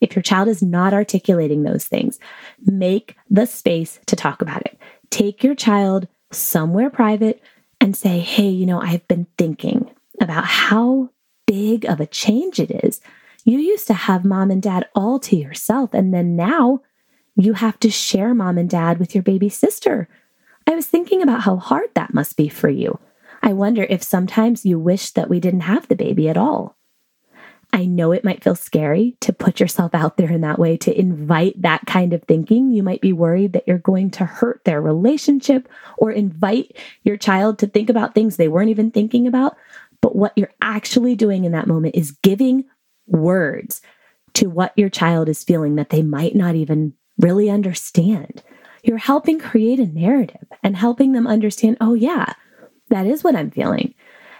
If 0.00 0.14
your 0.14 0.22
child 0.22 0.48
is 0.48 0.62
not 0.62 0.92
articulating 0.92 1.62
those 1.62 1.86
things, 1.86 2.20
make 2.64 3.16
the 3.30 3.46
space 3.46 3.98
to 4.06 4.14
talk 4.14 4.42
about 4.42 4.60
it. 4.62 4.78
Take 5.10 5.42
your 5.42 5.54
child 5.54 6.06
somewhere 6.30 6.90
private 6.90 7.42
and 7.80 7.96
say, 7.96 8.18
Hey, 8.18 8.48
you 8.48 8.66
know, 8.66 8.80
I've 8.80 9.06
been 9.08 9.26
thinking 9.38 9.90
about 10.20 10.44
how 10.44 11.10
big 11.46 11.86
of 11.86 12.00
a 12.00 12.06
change 12.06 12.60
it 12.60 12.70
is. 12.84 13.00
You 13.44 13.58
used 13.58 13.86
to 13.86 13.94
have 13.94 14.24
mom 14.24 14.50
and 14.50 14.62
dad 14.62 14.86
all 14.94 15.18
to 15.20 15.36
yourself, 15.36 15.94
and 15.94 16.12
then 16.12 16.36
now 16.36 16.80
you 17.36 17.52
have 17.54 17.78
to 17.80 17.90
share 17.90 18.34
mom 18.34 18.58
and 18.58 18.68
dad 18.68 18.98
with 18.98 19.14
your 19.14 19.22
baby 19.22 19.48
sister. 19.48 20.08
I 20.66 20.74
was 20.74 20.86
thinking 20.86 21.22
about 21.22 21.42
how 21.42 21.56
hard 21.56 21.90
that 21.94 22.14
must 22.14 22.36
be 22.36 22.48
for 22.48 22.68
you. 22.68 22.98
I 23.42 23.52
wonder 23.52 23.86
if 23.88 24.02
sometimes 24.02 24.66
you 24.66 24.78
wish 24.78 25.10
that 25.12 25.28
we 25.28 25.38
didn't 25.38 25.60
have 25.60 25.86
the 25.86 25.94
baby 25.94 26.28
at 26.28 26.36
all. 26.36 26.76
I 27.72 27.84
know 27.84 28.12
it 28.12 28.24
might 28.24 28.42
feel 28.42 28.54
scary 28.54 29.16
to 29.20 29.32
put 29.32 29.60
yourself 29.60 29.94
out 29.94 30.16
there 30.16 30.30
in 30.30 30.40
that 30.40 30.58
way, 30.58 30.76
to 30.78 30.98
invite 30.98 31.60
that 31.60 31.84
kind 31.86 32.12
of 32.12 32.22
thinking. 32.22 32.70
You 32.70 32.82
might 32.82 33.00
be 33.00 33.12
worried 33.12 33.52
that 33.52 33.64
you're 33.66 33.78
going 33.78 34.10
to 34.12 34.24
hurt 34.24 34.64
their 34.64 34.80
relationship 34.80 35.68
or 35.98 36.10
invite 36.10 36.76
your 37.02 37.16
child 37.16 37.58
to 37.58 37.66
think 37.66 37.90
about 37.90 38.14
things 38.14 38.36
they 38.36 38.48
weren't 38.48 38.70
even 38.70 38.90
thinking 38.90 39.26
about. 39.26 39.56
But 40.00 40.16
what 40.16 40.32
you're 40.36 40.54
actually 40.62 41.16
doing 41.16 41.44
in 41.44 41.52
that 41.52 41.66
moment 41.66 41.96
is 41.96 42.12
giving 42.22 42.64
words 43.06 43.82
to 44.34 44.48
what 44.48 44.72
your 44.76 44.88
child 44.88 45.28
is 45.28 45.44
feeling 45.44 45.76
that 45.76 45.90
they 45.90 46.02
might 46.02 46.34
not 46.34 46.54
even 46.54 46.94
really 47.18 47.50
understand. 47.50 48.42
You're 48.82 48.98
helping 48.98 49.38
create 49.38 49.80
a 49.80 49.86
narrative 49.86 50.46
and 50.62 50.76
helping 50.76 51.12
them 51.12 51.26
understand, 51.26 51.76
oh, 51.80 51.94
yeah, 51.94 52.34
that 52.88 53.06
is 53.06 53.24
what 53.24 53.34
I'm 53.34 53.50
feeling. 53.50 53.94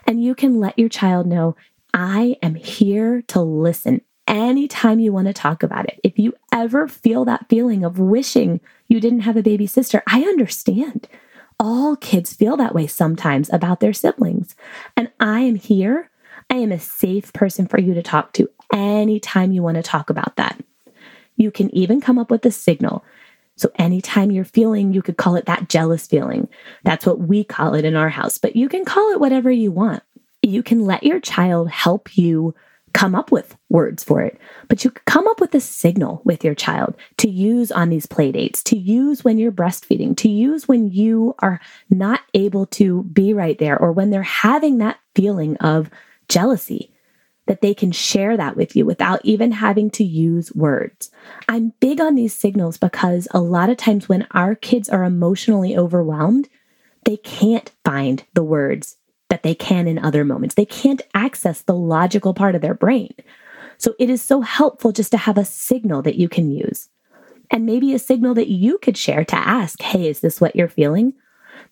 And 0.07 0.23
you 0.23 0.35
can 0.35 0.61
let 0.61 0.79
your 0.79 0.89
child 0.89 1.27
know, 1.27 1.57
I 1.93 2.37
am 2.43 2.55
here 2.55 3.23
to 3.29 3.41
listen 3.41 4.03
anytime 4.29 5.01
you 5.01 5.12
want 5.12 5.27
to 5.29 5.33
talk 5.33 5.62
about 5.62 5.87
it. 5.87 6.01
If 6.05 6.19
you 6.19 6.35
ever 6.53 6.89
feel 6.89 7.25
that 7.25 7.49
feeling 7.49 7.85
of 7.85 7.99
wishing 7.99 8.61
you 8.89 9.01
didn't 9.01 9.21
have 9.21 9.37
a 9.37 9.43
baby 9.43 9.67
sister, 9.67 10.03
I 10.07 10.23
understand. 10.23 11.09
All 11.59 11.97
kids 11.97 12.35
feel 12.35 12.57
that 12.59 12.75
way 12.75 12.87
sometimes 12.87 13.51
about 13.53 13.81
their 13.81 13.93
siblings. 13.93 14.55
And 14.97 15.11
I 15.19 15.41
am 15.41 15.55
here. 15.55 16.11
I 16.51 16.57
am 16.57 16.71
a 16.71 16.79
safe 16.79 17.33
person 17.33 17.67
for 17.67 17.81
you 17.81 17.95
to 17.95 18.03
talk 18.03 18.33
to 18.35 18.49
anytime 18.73 19.53
you 19.53 19.62
want 19.62 19.77
to 19.77 19.83
talk 19.83 20.11
about 20.11 20.37
that. 20.37 20.62
You 21.37 21.51
can 21.51 21.75
even 21.75 22.01
come 22.01 22.18
up 22.18 22.31
with 22.31 22.44
a 22.46 22.51
signal. 22.51 23.05
So 23.57 23.70
anytime 23.77 24.31
you're 24.31 24.44
feeling, 24.44 24.92
you 24.92 25.03
could 25.03 25.16
call 25.16 25.37
it 25.37 25.46
that 25.46 25.68
jealous 25.68 26.07
feeling. 26.07 26.49
That's 26.85 27.07
what 27.07 27.20
we 27.20 27.42
call 27.42 27.75
it 27.75 27.85
in 27.85 27.96
our 27.96 28.11
house, 28.11 28.38
but 28.38 28.55
you 28.55 28.68
can 28.68 28.85
call 28.85 29.12
it 29.12 29.20
whatever 29.20 29.51
you 29.51 29.70
want. 29.70 30.03
You 30.42 30.62
can 30.62 30.85
let 30.85 31.03
your 31.03 31.20
child 31.20 31.70
help 31.70 32.16
you 32.16 32.55
come 32.92 33.14
up 33.14 33.31
with 33.31 33.57
words 33.68 34.03
for 34.03 34.22
it, 34.22 34.40
but 34.68 34.83
you 34.83 34.90
come 34.90 35.27
up 35.29 35.38
with 35.38 35.55
a 35.55 35.61
signal 35.61 36.22
with 36.25 36.42
your 36.42 36.55
child 36.55 36.94
to 37.18 37.29
use 37.29 37.70
on 37.70 37.90
these 37.90 38.07
play 38.07 38.33
dates, 38.33 38.62
to 38.62 38.77
use 38.77 39.22
when 39.22 39.37
you're 39.37 39.53
breastfeeding, 39.53 40.16
to 40.16 40.31
use 40.31 40.66
when 40.66 40.88
you 40.88 41.35
are 41.40 41.61
not 41.90 42.20
able 42.33 42.64
to 42.66 43.03
be 43.05 43.35
right 43.35 43.59
there 43.59 43.79
or 43.79 43.92
when 43.92 44.09
they're 44.09 44.22
having 44.22 44.79
that 44.79 44.99
feeling 45.14 45.57
of 45.59 45.90
jealousy 46.29 46.90
that 47.46 47.61
they 47.61 47.74
can 47.74 47.92
share 47.92 48.37
that 48.37 48.56
with 48.56 48.76
you 48.76 48.85
without 48.85 49.20
even 49.24 49.52
having 49.52 49.90
to 49.90 50.04
use 50.04 50.52
words. 50.54 51.11
I'm 51.48 51.72
big 51.80 52.00
on 52.00 52.14
these 52.14 52.35
signals 52.35 52.76
because 52.76 53.28
a 53.30 53.40
lot 53.40 53.70
of 53.70 53.76
times 53.76 54.09
when 54.09 54.26
our 54.32 54.54
kids 54.54 54.88
are 54.88 55.04
emotionally 55.04 55.76
overwhelmed, 55.76 56.48
they 57.04 57.16
can't 57.16 57.70
find 57.85 58.24
the 58.35 58.42
words 58.42 58.96
that 59.28 59.42
they 59.42 59.54
can 59.54 59.87
in 59.87 59.98
other 59.98 60.24
moments. 60.24 60.54
They 60.54 60.64
can't 60.64 61.02
access 61.14 61.62
the 61.62 61.74
logical 61.74 62.35
part 62.35 62.54
of 62.54 62.62
their 62.62 62.74
brain. 62.74 63.14
So 63.78 63.94
it 63.98 64.11
is 64.11 64.22
so 64.22 64.40
helpful 64.40 64.92
just 64.92 65.11
to 65.12 65.18
have 65.18 65.38
a 65.38 65.44
signal 65.44 66.02
that 66.02 66.16
you 66.16 66.28
can 66.28 66.50
use. 66.50 66.88
And 67.50 67.66
maybe 67.66 67.94
a 67.94 67.98
signal 67.98 68.35
that 68.35 68.48
you 68.48 68.78
could 68.78 68.96
share 68.96 69.24
to 69.24 69.37
ask, 69.37 69.80
hey, 69.82 70.09
is 70.09 70.20
this 70.20 70.40
what 70.40 70.56
you're 70.56 70.68
feeling? 70.68 71.14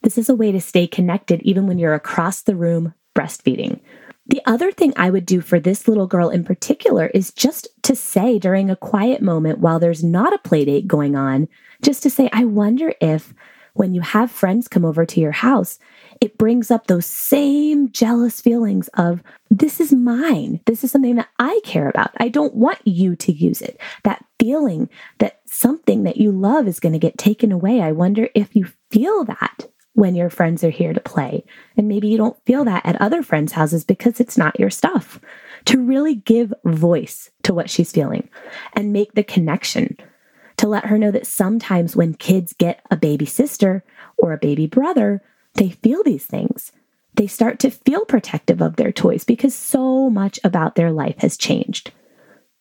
This 0.02 0.18
is 0.18 0.28
a 0.28 0.34
way 0.34 0.52
to 0.52 0.60
stay 0.60 0.86
connected 0.86 1.42
even 1.42 1.66
when 1.66 1.78
you're 1.78 1.94
across 1.94 2.42
the 2.42 2.54
room 2.54 2.94
breastfeeding. 3.16 3.80
The 4.26 4.40
other 4.46 4.72
thing 4.72 4.94
I 4.96 5.10
would 5.10 5.26
do 5.26 5.40
for 5.40 5.60
this 5.60 5.86
little 5.86 6.06
girl 6.06 6.30
in 6.30 6.44
particular 6.44 7.08
is 7.08 7.32
just 7.32 7.68
to 7.82 7.94
say 7.94 8.38
during 8.38 8.70
a 8.70 8.76
quiet 8.76 9.20
moment 9.20 9.58
while 9.58 9.78
there's 9.78 10.02
not 10.02 10.32
a 10.32 10.38
play 10.38 10.64
date 10.64 10.86
going 10.86 11.14
on, 11.14 11.46
just 11.82 12.02
to 12.04 12.10
say, 12.10 12.30
I 12.32 12.44
wonder 12.44 12.94
if 13.00 13.34
when 13.74 13.92
you 13.92 14.00
have 14.00 14.30
friends 14.30 14.68
come 14.68 14.84
over 14.84 15.04
to 15.04 15.20
your 15.20 15.32
house, 15.32 15.78
it 16.20 16.38
brings 16.38 16.70
up 16.70 16.86
those 16.86 17.06
same 17.06 17.90
jealous 17.90 18.40
feelings 18.40 18.88
of, 18.94 19.22
this 19.50 19.80
is 19.80 19.92
mine. 19.92 20.60
This 20.64 20.84
is 20.84 20.92
something 20.92 21.16
that 21.16 21.28
I 21.38 21.60
care 21.64 21.88
about. 21.88 22.12
I 22.18 22.28
don't 22.28 22.54
want 22.54 22.78
you 22.84 23.16
to 23.16 23.32
use 23.32 23.60
it. 23.60 23.78
That 24.04 24.24
feeling 24.38 24.88
that 25.18 25.40
something 25.46 26.04
that 26.04 26.16
you 26.16 26.30
love 26.30 26.68
is 26.68 26.80
going 26.80 26.92
to 26.92 26.98
get 26.98 27.18
taken 27.18 27.52
away. 27.52 27.80
I 27.80 27.92
wonder 27.92 28.28
if 28.34 28.54
you 28.54 28.68
feel 28.90 29.24
that 29.24 29.68
when 29.94 30.14
your 30.14 30.28
friends 30.28 30.62
are 30.62 30.70
here 30.70 30.92
to 30.92 31.00
play. 31.00 31.44
And 31.76 31.88
maybe 31.88 32.08
you 32.08 32.16
don't 32.16 32.42
feel 32.44 32.64
that 32.64 32.84
at 32.84 33.00
other 33.00 33.22
friends' 33.22 33.52
houses 33.52 33.84
because 33.84 34.20
it's 34.20 34.36
not 34.36 34.58
your 34.58 34.70
stuff. 34.70 35.20
To 35.66 35.80
really 35.80 36.16
give 36.16 36.52
voice 36.64 37.30
to 37.44 37.54
what 37.54 37.70
she's 37.70 37.92
feeling 37.92 38.28
and 38.74 38.92
make 38.92 39.14
the 39.14 39.24
connection 39.24 39.96
to 40.56 40.68
let 40.68 40.86
her 40.86 40.98
know 40.98 41.10
that 41.10 41.26
sometimes 41.26 41.96
when 41.96 42.14
kids 42.14 42.52
get 42.52 42.84
a 42.90 42.96
baby 42.96 43.26
sister 43.26 43.84
or 44.18 44.32
a 44.32 44.38
baby 44.38 44.66
brother, 44.66 45.22
they 45.54 45.70
feel 45.70 46.02
these 46.02 46.26
things. 46.26 46.70
They 47.14 47.26
start 47.26 47.58
to 47.60 47.70
feel 47.70 48.04
protective 48.04 48.60
of 48.60 48.76
their 48.76 48.92
toys 48.92 49.24
because 49.24 49.54
so 49.54 50.10
much 50.10 50.38
about 50.44 50.74
their 50.74 50.92
life 50.92 51.18
has 51.18 51.36
changed. 51.36 51.92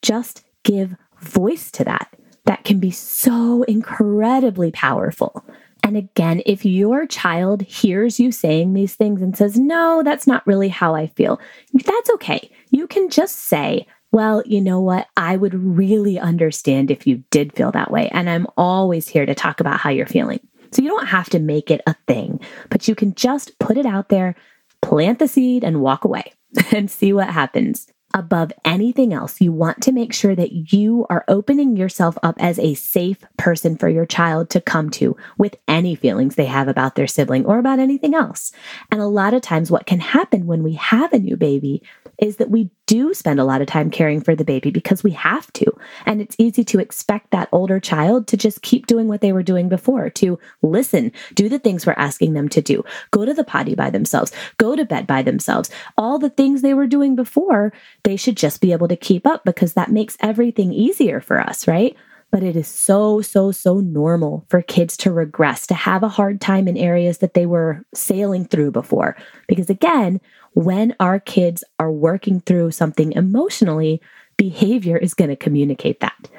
Just 0.02 0.44
give 0.64 0.96
voice 1.22 1.72
to 1.72 1.84
that. 1.84 2.16
That 2.46 2.64
can 2.64 2.80
be 2.80 2.92
so 2.92 3.64
incredibly 3.64 4.72
powerful. 4.72 5.44
And 5.84 5.98
again, 5.98 6.42
if 6.46 6.64
your 6.64 7.06
child 7.06 7.62
hears 7.62 8.20
you 8.20 8.32
saying 8.32 8.74
these 8.74 8.96
things 8.96 9.22
and 9.22 9.38
says, 9.38 9.60
No, 9.60 10.02
that's 10.04 10.26
not 10.26 10.48
really 10.48 10.70
how 10.70 10.96
I 10.96 11.08
feel, 11.08 11.40
that's 11.74 12.10
okay. 12.12 12.50
You 12.72 12.88
can 12.88 13.10
just 13.10 13.36
say, 13.36 13.86
Well, 14.12 14.42
you 14.46 14.62
know 14.62 14.80
what? 14.80 15.08
I 15.18 15.36
would 15.36 15.54
really 15.54 16.18
understand 16.18 16.90
if 16.90 17.06
you 17.06 17.24
did 17.30 17.54
feel 17.54 17.72
that 17.74 17.92
way. 17.92 18.10
And 18.10 18.30
I'm 18.30 18.48
always 18.58 19.10
here 19.10 19.26
to 19.26 19.36
talk 19.36 19.60
about 19.60 19.80
how 19.80 19.90
you're 19.90 20.08
feeling. 20.08 20.40
So 20.72 20.82
you 20.82 20.88
don't 20.88 21.08
have 21.08 21.30
to 21.32 21.40
make 21.40 21.70
it 21.70 21.82
a 21.86 21.96
thing, 22.08 22.40
but 22.70 22.88
you 22.88 22.96
can 22.96 23.14
just 23.14 23.60
put 23.60 23.78
it 23.78 23.86
out 23.86 24.10
there, 24.10 24.36
plant 24.82 25.20
the 25.20 25.28
seed, 25.28 25.64
and 25.64 25.82
walk 25.82 26.06
away 26.06 26.34
and 26.72 26.90
see 26.90 27.14
what 27.14 27.30
happens 27.30 27.93
above 28.14 28.52
anything 28.64 29.14
else, 29.14 29.42
you 29.42 29.52
want 29.52 29.82
to 29.84 29.92
make 29.92 30.14
sure 30.14 30.36
that 30.36 30.74
you 30.74 31.06
are 31.10 31.26
opening 31.28 31.76
yourself 31.76 32.18
up 32.24 32.36
as 32.40 32.60
a 32.60 32.74
safe 32.76 33.24
person 33.38 33.76
for 33.78 33.90
your 33.90 34.06
child 34.06 34.50
to 34.52 34.62
come 34.62 34.90
to 34.92 35.16
with 35.38 35.56
any 35.68 35.96
feelings 35.96 36.36
they 36.36 36.46
have 36.46 36.68
about 36.68 36.96
their 36.96 37.08
sibling 37.08 37.46
or 37.46 37.58
about 37.58 37.80
anything 37.80 38.14
else. 38.14 38.52
And 38.92 39.02
a 39.02 39.08
lot 39.08 39.34
of 39.34 39.42
times, 39.42 39.72
what 39.72 39.86
can 39.86 40.00
happen 40.00 40.46
when 40.46 40.64
we 40.64 40.74
have 40.74 41.12
a 41.14 41.20
new 41.20 41.36
baby 41.36 41.82
is 42.20 42.38
that 42.38 42.50
we 42.50 42.70
do 42.86 43.14
spend 43.14 43.40
a 43.40 43.46
lot 43.46 43.62
of 43.62 43.68
time 43.68 43.90
caring 43.90 44.22
for 44.22 44.36
the 44.36 44.44
baby 44.44 44.70
because 44.70 45.04
we 45.04 45.12
have 45.12 45.52
to. 45.54 45.66
And 46.06 46.22
it's 46.22 46.36
easy 46.38 46.64
to 46.66 46.80
expect 46.80 47.32
that 47.32 47.50
older 47.52 47.80
child 47.80 48.28
to 48.28 48.38
just 48.38 48.62
keep 48.62 48.88
doing 48.88 49.08
what 49.08 49.22
they 49.22 49.32
were 49.32 49.44
doing 49.44 49.70
before, 49.70 50.10
to 50.12 50.38
listen, 50.62 51.12
do 51.34 51.48
the 51.48 51.60
things 51.60 51.86
we're 51.86 51.94
asking 51.94 52.34
them 52.34 52.50
to 52.50 52.62
do, 52.62 52.84
go 53.12 53.26
to 53.26 53.34
the 53.34 53.44
potty 53.44 53.76
by 53.76 53.90
themselves, 53.90 54.32
go 54.58 54.76
to 54.76 54.86
bed 54.86 55.08
by 55.08 55.22
themselves. 55.22 55.70
All 55.98 56.20
the 56.20 56.30
things 56.30 56.62
they 56.62 56.74
were 56.74 56.88
doing 56.88 57.16
before, 57.16 57.74
they 58.04 58.16
should 58.16 58.38
just 58.38 58.62
be 58.62 58.72
able 58.72 58.88
to 58.88 58.96
keep 58.96 59.26
up 59.26 59.44
because 59.46 59.74
that 59.74 59.92
makes 59.92 60.18
everything 60.20 60.74
easier 60.74 61.22
for 61.22 61.40
us, 61.40 61.68
right? 61.68 61.96
But 62.32 62.42
it 62.42 62.56
is 62.56 62.68
so, 62.68 63.22
so, 63.22 63.52
so 63.52 63.80
normal 63.80 64.44
for 64.50 64.64
kids 64.64 64.98
to 64.98 65.12
regress, 65.12 65.68
to 65.68 65.76
have 65.76 66.02
a 66.02 66.10
hard 66.10 66.42
time 66.42 66.68
in 66.68 66.78
areas 66.78 67.20
that 67.20 67.36
they 67.36 67.46
were 67.46 67.86
sailing 67.94 68.46
through 68.46 68.72
before. 68.72 69.16
Because 69.48 69.70
again, 69.70 70.20
when 70.54 70.96
our 71.00 71.20
kids 71.20 71.64
are 71.80 71.92
working 71.92 72.40
through 72.42 72.72
something 72.72 73.12
emotionally, 73.14 74.02
behavior 74.38 74.98
is 74.98 75.14
going 75.14 75.30
to 75.30 75.36
communicate 75.36 76.00
that. 76.00 76.30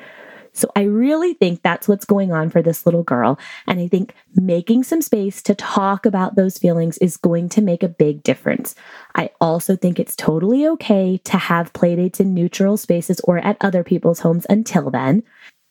So 0.54 0.70
I 0.76 0.82
really 0.82 1.34
think 1.34 1.62
that's 1.62 1.88
what's 1.88 2.04
going 2.04 2.32
on 2.32 2.48
for 2.48 2.62
this 2.62 2.86
little 2.86 3.02
girl. 3.02 3.40
And 3.66 3.80
I 3.80 3.88
think 3.88 4.14
making 4.36 4.84
some 4.84 5.02
space 5.02 5.42
to 5.42 5.54
talk 5.54 6.06
about 6.06 6.36
those 6.36 6.58
feelings 6.58 6.96
is 6.98 7.16
going 7.16 7.48
to 7.50 7.60
make 7.60 7.82
a 7.82 7.88
big 7.88 8.22
difference. 8.22 8.76
I 9.16 9.30
also 9.40 9.74
think 9.74 9.98
it's 9.98 10.14
totally 10.14 10.66
okay 10.68 11.18
to 11.24 11.36
have 11.36 11.72
playdates 11.72 12.20
in 12.20 12.34
neutral 12.34 12.76
spaces 12.76 13.20
or 13.24 13.38
at 13.38 13.56
other 13.60 13.82
people's 13.82 14.20
homes 14.20 14.46
until 14.48 14.90
then. 14.90 15.24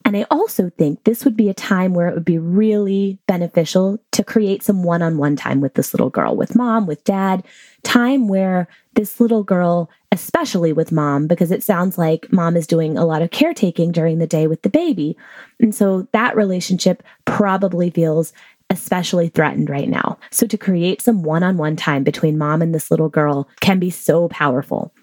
And 0.06 0.18
I 0.18 0.26
also 0.30 0.70
think 0.78 1.04
this 1.04 1.24
would 1.24 1.38
be 1.38 1.50
a 1.50 1.54
time 1.54 1.94
where 1.94 2.08
it 2.08 2.14
would 2.14 2.26
be 2.26 2.38
really 2.38 3.20
beneficial 3.26 4.00
to 4.12 4.24
create 4.24 4.62
some 4.62 4.84
one 4.84 5.02
on 5.02 5.18
one 5.18 5.36
time 5.36 5.62
with 5.62 5.76
this 5.76 5.94
little 5.94 6.10
girl, 6.10 6.36
with 6.36 6.56
mom, 6.56 6.86
with 6.88 7.04
dad, 7.06 7.44
time 7.84 8.28
where 8.28 8.68
this 8.96 9.20
little 9.20 9.44
girl, 9.44 9.90
especially 10.12 10.74
with 10.74 10.92
mom, 10.92 11.26
because 11.26 11.52
it 11.52 11.64
sounds 11.64 11.98
like 11.98 12.32
mom 12.34 12.58
is 12.58 12.68
doing 12.68 12.98
a 12.98 13.06
lot 13.06 13.22
of 13.22 13.32
caretaking 13.32 13.92
during 13.92 14.20
the 14.20 14.28
day 14.28 14.46
with 14.46 14.62
the 14.62 14.70
baby. 14.70 15.16
And 15.60 15.74
so 15.74 16.08
that 16.12 16.36
relationship 16.36 17.02
probably 17.26 17.90
feels 17.90 18.34
especially 18.70 19.30
threatened 19.30 19.70
right 19.70 19.90
now. 19.90 20.18
So 20.32 20.48
to 20.48 20.58
create 20.58 21.02
some 21.02 21.24
one 21.24 21.44
on 21.44 21.58
one 21.58 21.76
time 21.76 22.04
between 22.04 22.38
mom 22.38 22.62
and 22.62 22.76
this 22.76 22.92
little 22.92 23.10
girl 23.10 23.48
can 23.62 23.80
be 23.80 23.90
so 23.90 24.28
powerful. 24.30 24.94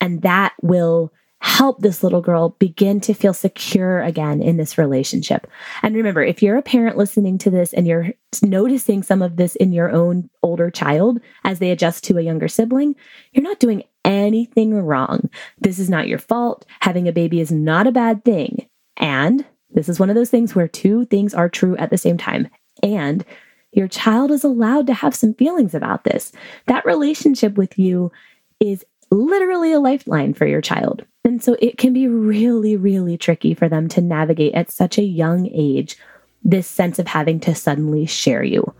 And 0.00 0.22
that 0.22 0.52
will 0.62 1.12
help 1.40 1.80
this 1.80 2.02
little 2.02 2.20
girl 2.20 2.50
begin 2.58 3.00
to 3.00 3.14
feel 3.14 3.32
secure 3.32 4.02
again 4.02 4.42
in 4.42 4.58
this 4.58 4.76
relationship. 4.76 5.46
And 5.82 5.94
remember, 5.94 6.22
if 6.22 6.42
you're 6.42 6.56
a 6.56 6.62
parent 6.62 6.98
listening 6.98 7.38
to 7.38 7.50
this 7.50 7.72
and 7.72 7.86
you're 7.86 8.12
noticing 8.42 9.02
some 9.02 9.22
of 9.22 9.36
this 9.36 9.56
in 9.56 9.72
your 9.72 9.90
own 9.90 10.28
older 10.42 10.70
child 10.70 11.18
as 11.44 11.58
they 11.58 11.70
adjust 11.70 12.04
to 12.04 12.18
a 12.18 12.22
younger 12.22 12.48
sibling, 12.48 12.94
you're 13.32 13.42
not 13.42 13.58
doing 13.58 13.84
anything 14.04 14.74
wrong. 14.74 15.30
This 15.58 15.78
is 15.78 15.88
not 15.88 16.08
your 16.08 16.18
fault. 16.18 16.66
Having 16.80 17.08
a 17.08 17.12
baby 17.12 17.40
is 17.40 17.50
not 17.50 17.86
a 17.86 17.92
bad 17.92 18.24
thing. 18.24 18.66
And 18.98 19.44
this 19.70 19.88
is 19.88 19.98
one 19.98 20.10
of 20.10 20.16
those 20.16 20.30
things 20.30 20.54
where 20.54 20.68
two 20.68 21.06
things 21.06 21.32
are 21.32 21.48
true 21.48 21.76
at 21.78 21.90
the 21.90 21.98
same 21.98 22.18
time. 22.18 22.48
And 22.82 23.24
your 23.72 23.88
child 23.88 24.30
is 24.30 24.44
allowed 24.44 24.86
to 24.88 24.94
have 24.94 25.14
some 25.14 25.34
feelings 25.34 25.74
about 25.74 26.04
this. 26.04 26.32
That 26.66 26.84
relationship 26.84 27.56
with 27.56 27.78
you 27.78 28.12
is 28.58 28.84
literally 29.10 29.72
a 29.72 29.80
lifeline 29.80 30.34
for 30.34 30.46
your 30.46 30.60
child. 30.60 31.04
And 31.24 31.42
so 31.42 31.56
it 31.60 31.76
can 31.76 31.92
be 31.92 32.08
really, 32.08 32.76
really 32.76 33.18
tricky 33.18 33.54
for 33.54 33.68
them 33.68 33.88
to 33.88 34.00
navigate 34.00 34.54
at 34.54 34.70
such 34.70 34.98
a 34.98 35.02
young 35.02 35.48
age 35.52 35.96
this 36.42 36.66
sense 36.66 36.98
of 36.98 37.06
having 37.06 37.40
to 37.40 37.54
suddenly 37.54 38.06
share 38.06 38.42
you. 38.42 38.74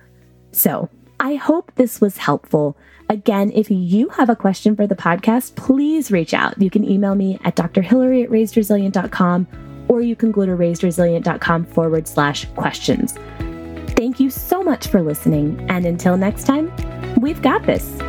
So 0.53 0.89
I 1.19 1.35
hope 1.35 1.73
this 1.75 2.01
was 2.01 2.17
helpful. 2.17 2.77
Again, 3.11 3.53
if 3.55 3.71
you 3.71 4.09
have 4.11 4.31
a 4.31 4.37
question 4.37 4.75
for 4.75 4.87
the 4.87 4.97
podcast, 4.97 5.55
please 5.57 6.11
reach 6.11 6.33
out. 6.33 6.61
You 6.61 6.71
can 6.71 6.89
email 6.89 7.15
me 7.15 7.39
at 7.45 7.57
drhillary 7.57 8.25
at 8.25 8.31
raisedresilient.com 8.31 9.87
or 9.89 10.01
you 10.01 10.17
can 10.17 10.31
go 10.31 10.47
to 10.47 10.53
raisedresilient.com 10.53 11.67
forward 11.67 12.09
slash 12.09 12.47
questions. 12.55 13.13
Thank 13.97 14.19
you 14.19 14.31
so 14.31 14.63
much 14.63 14.87
for 14.87 15.03
listening. 15.03 15.67
And 15.69 15.85
until 15.85 16.17
next 16.17 16.45
time, 16.45 16.73
we've 17.21 17.43
got 17.43 17.67
this. 17.67 18.01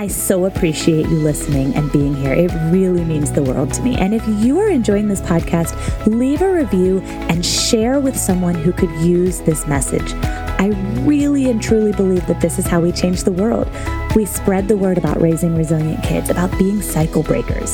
I 0.00 0.06
so 0.06 0.46
appreciate 0.46 1.10
you 1.10 1.18
listening 1.18 1.74
and 1.74 1.92
being 1.92 2.14
here. 2.14 2.32
It 2.32 2.50
really 2.72 3.04
means 3.04 3.32
the 3.32 3.42
world 3.42 3.70
to 3.74 3.82
me. 3.82 3.98
And 3.98 4.14
if 4.14 4.26
you 4.42 4.58
are 4.58 4.70
enjoying 4.70 5.08
this 5.08 5.20
podcast, 5.20 5.76
leave 6.06 6.40
a 6.40 6.50
review 6.50 7.00
and 7.28 7.44
share 7.44 8.00
with 8.00 8.16
someone 8.16 8.54
who 8.54 8.72
could 8.72 8.90
use 9.02 9.40
this 9.40 9.66
message. 9.66 10.14
I 10.14 10.68
really 11.02 11.50
and 11.50 11.62
truly 11.62 11.92
believe 11.92 12.26
that 12.28 12.40
this 12.40 12.58
is 12.58 12.66
how 12.66 12.80
we 12.80 12.92
change 12.92 13.24
the 13.24 13.30
world. 13.32 13.68
We 14.16 14.24
spread 14.24 14.68
the 14.68 14.76
word 14.78 14.96
about 14.96 15.20
raising 15.20 15.54
resilient 15.54 16.02
kids, 16.02 16.30
about 16.30 16.58
being 16.58 16.80
cycle 16.80 17.22
breakers. 17.22 17.72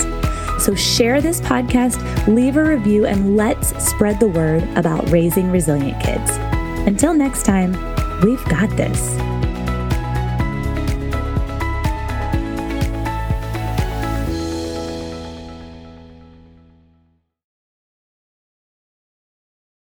So 0.59 0.75
share 0.75 1.21
this 1.21 1.41
podcast, 1.41 2.27
leave 2.27 2.57
a 2.57 2.65
review, 2.65 3.07
and 3.07 3.37
let's 3.37 3.69
spread 3.89 4.19
the 4.19 4.27
word 4.27 4.65
about 4.77 5.09
raising 5.11 5.53
resilient 5.53 6.03
kids. 6.03 6.33
Until 6.89 7.15
next 7.15 7.45
time, 7.45 7.71
we've 8.23 8.45
got 8.47 8.69
this. 8.71 9.17